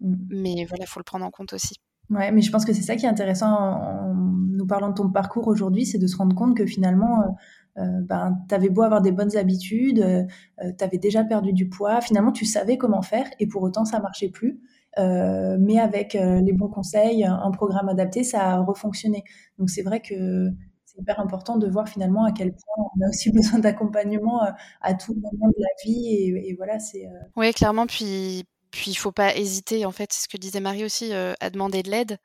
[0.00, 0.14] Mmh.
[0.30, 1.76] Mais voilà, il faut le prendre en compte aussi.
[2.08, 5.10] Ouais, mais je pense que c'est ça qui est intéressant en, nous parlant de ton
[5.10, 8.82] parcours aujourd'hui, c'est de se rendre compte que finalement, euh, euh ben, tu avais beau
[8.82, 10.24] avoir des bonnes habitudes, euh,
[10.64, 13.84] euh tu avais déjà perdu du poids, finalement tu savais comment faire et pour autant
[13.84, 14.60] ça marchait plus.
[14.98, 19.22] Mais avec les bons conseils, un programme adapté, ça a refonctionné.
[19.56, 20.50] Donc c'est vrai que
[20.92, 24.40] c'est hyper important de voir finalement à quel point on a aussi besoin d'accompagnement
[24.80, 27.06] à tout moment de la vie et, voilà c'est.
[27.36, 27.86] Oui, clairement.
[27.86, 31.32] Puis puis il faut pas hésiter, en fait, c'est ce que disait Marie aussi, euh,
[31.40, 32.18] à demander de l'aide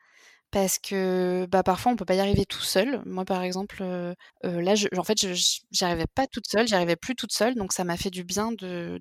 [0.55, 3.01] parce que bah, parfois on peut pas y arriver tout seul.
[3.05, 4.13] Moi par exemple, euh,
[4.45, 7.73] euh, là, en fait, j'y arrivais pas toute seule, j'y arrivais plus toute seule, donc
[7.73, 8.53] ça m'a fait du bien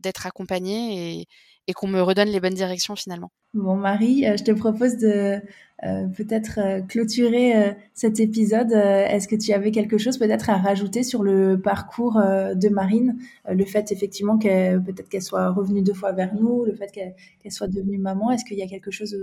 [0.02, 1.28] d'être accompagnée
[1.68, 3.30] et, qu'on me redonne les bonnes directions finalement.
[3.54, 5.40] Bon Marie, je te propose de
[6.16, 8.72] peut-être clôturer cet épisode.
[8.72, 13.16] Est-ce que tu avais quelque chose peut-être à rajouter sur le parcours de Marine,
[13.48, 17.52] le fait effectivement qu'elle peut-être qu'elle soit revenue deux fois vers nous, le fait qu'elle
[17.52, 19.16] soit devenue maman, est-ce qu'il y a quelque chose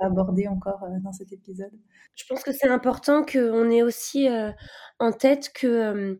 [0.00, 1.72] aborder encore euh, dans cet épisode
[2.14, 4.52] Je pense que c'est important qu'on ait aussi euh,
[4.98, 6.18] en tête que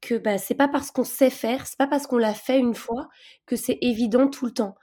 [0.00, 2.74] que bah, c'est pas parce qu'on sait faire, c'est pas parce qu'on l'a fait une
[2.74, 3.08] fois
[3.46, 4.74] que c'est évident tout le temps.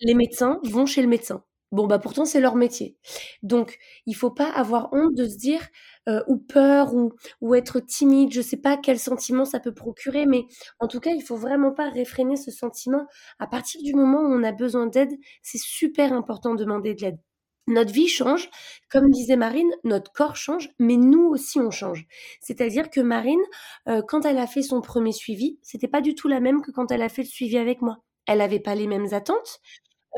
[0.00, 1.42] Les médecins vont chez le médecin.
[1.72, 2.96] Bon bah pourtant c'est leur métier.
[3.42, 5.60] Donc il faut pas avoir honte de se dire
[6.08, 10.26] euh, ou peur ou, ou être timide, je sais pas quel sentiment ça peut procurer,
[10.26, 10.44] mais
[10.78, 13.06] en tout cas il faut vraiment pas réfréner ce sentiment.
[13.40, 17.02] À partir du moment où on a besoin d'aide, c'est super important de demander de
[17.02, 17.18] l'aide.
[17.66, 18.48] Notre vie change,
[18.90, 22.06] comme disait Marine, notre corps change, mais nous aussi on change.
[22.40, 23.40] C'est-à-dire que Marine,
[23.88, 26.70] euh, quand elle a fait son premier suivi, c'était pas du tout la même que
[26.70, 27.98] quand elle a fait le suivi avec moi.
[28.26, 29.60] Elle n'avait pas les mêmes attentes,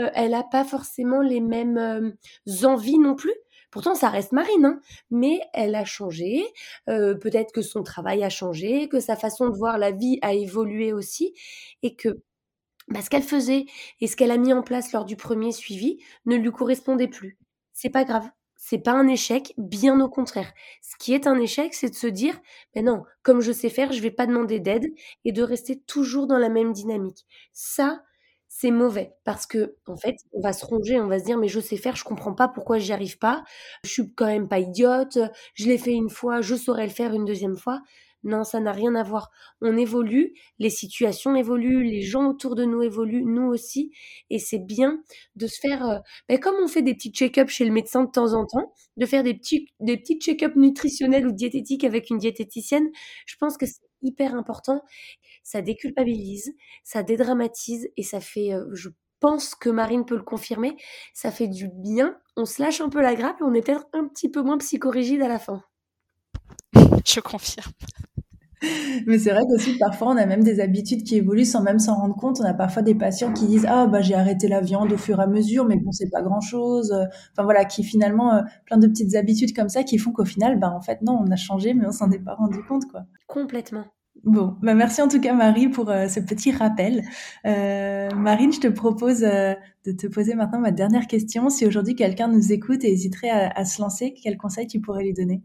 [0.01, 3.35] euh, elle n'a pas forcément les mêmes euh, envies non plus.
[3.71, 4.81] Pourtant, ça reste Marine, hein,
[5.11, 6.43] mais elle a changé.
[6.87, 10.95] Peut-être que son travail a changé, que sa façon de voir la vie a évolué
[10.95, 11.35] aussi,
[11.83, 12.09] et que
[12.91, 13.67] bah, ce qu'elle faisait
[14.01, 17.39] et ce qu'elle a mis en place lors du premier suivi ne lui correspondait plus.
[17.73, 18.29] C'est pas grave.
[18.57, 20.53] C'est pas un échec, bien au contraire.
[20.83, 22.39] Ce qui est un échec, c'est de se dire,
[22.75, 24.93] mais non, comme je sais faire, je vais pas demander d'aide
[25.25, 27.25] et de rester toujours dans la même dynamique.
[27.53, 28.03] Ça,
[28.49, 31.49] c'est mauvais parce que en fait, on va se ronger, on va se dire mais
[31.49, 33.45] je sais faire, je comprends pas pourquoi j'y arrive pas.
[33.85, 35.19] Je suis quand même pas idiote,
[35.55, 37.81] je l'ai fait une fois, je saurais le faire une deuxième fois.
[38.25, 39.31] Non, ça n'a rien à voir.
[39.61, 43.93] On évolue, les situations évoluent, les gens autour de nous évoluent, nous aussi.
[44.29, 45.03] Et c'est bien
[45.37, 45.99] de se faire, euh,
[46.29, 49.07] ben, comme on fait des petits check-up chez le médecin de temps en temps, de
[49.07, 52.89] faire des petits, des petits check-up nutritionnels ou diététiques avec une diététicienne.
[53.27, 54.83] Je pense que c'est hyper important.
[55.45, 56.55] Ça déculpabilise,
[56.85, 58.89] ça dédramatise et ça fait, euh, je
[59.21, 60.77] pense que Marine peut le confirmer,
[61.15, 62.17] ça fait du bien.
[62.37, 64.59] On se lâche un peu la grappe et on est peut-être un petit peu moins
[64.59, 65.63] psychorigide à la fin.
[67.09, 67.73] Je confirme.
[69.07, 71.95] Mais c'est vrai qu'aussi, parfois, on a même des habitudes qui évoluent sans même s'en
[71.95, 72.41] rendre compte.
[72.41, 75.21] On a parfois des patients qui disent Ah, bah, j'ai arrêté la viande au fur
[75.21, 76.93] et à mesure, mais bon, c'est pas grand chose.
[77.33, 80.59] Enfin, voilà, qui finalement, euh, plein de petites habitudes comme ça qui font qu'au final,
[80.59, 83.03] bah, en fait, non, on a changé, mais on s'en est pas rendu compte, quoi.
[83.27, 83.85] Complètement.
[84.25, 87.03] Bon, bah merci en tout cas, Marie, pour euh, ce petit rappel.
[87.47, 91.49] Euh, Marine, je te propose de te poser maintenant ma dernière question.
[91.51, 95.05] Si aujourd'hui quelqu'un nous écoute et hésiterait à, à se lancer, quel conseil tu pourrais
[95.05, 95.41] lui donner?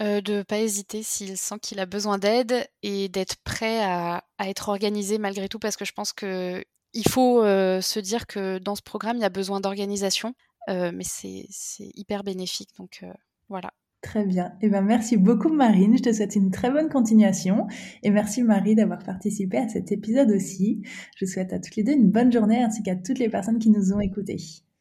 [0.00, 4.68] Euh, De pas hésiter s'il sent qu'il a besoin d'aide et d'être prêt à, être
[4.68, 8.82] organisé malgré tout, parce que je pense que il faut se dire que dans ce
[8.82, 10.32] programme, il y a besoin d'organisation,
[10.68, 11.48] mais c'est
[11.94, 12.70] hyper bénéfique.
[12.78, 13.04] Donc
[13.48, 13.72] voilà.
[14.04, 14.48] Très bien.
[14.60, 15.96] Et eh ben, merci beaucoup Marine.
[15.96, 17.66] Je te souhaite une très bonne continuation.
[18.02, 20.82] Et merci Marie d'avoir participé à cet épisode aussi.
[21.16, 23.70] Je souhaite à toutes les deux une bonne journée ainsi qu'à toutes les personnes qui
[23.70, 24.36] nous ont écoutés.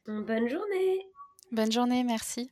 [0.05, 1.07] Bonne journée.
[1.53, 2.51] Bonne journée, merci.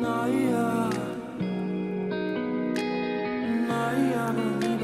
[0.00, 0.90] Naya.
[3.68, 4.77] Naya Naya.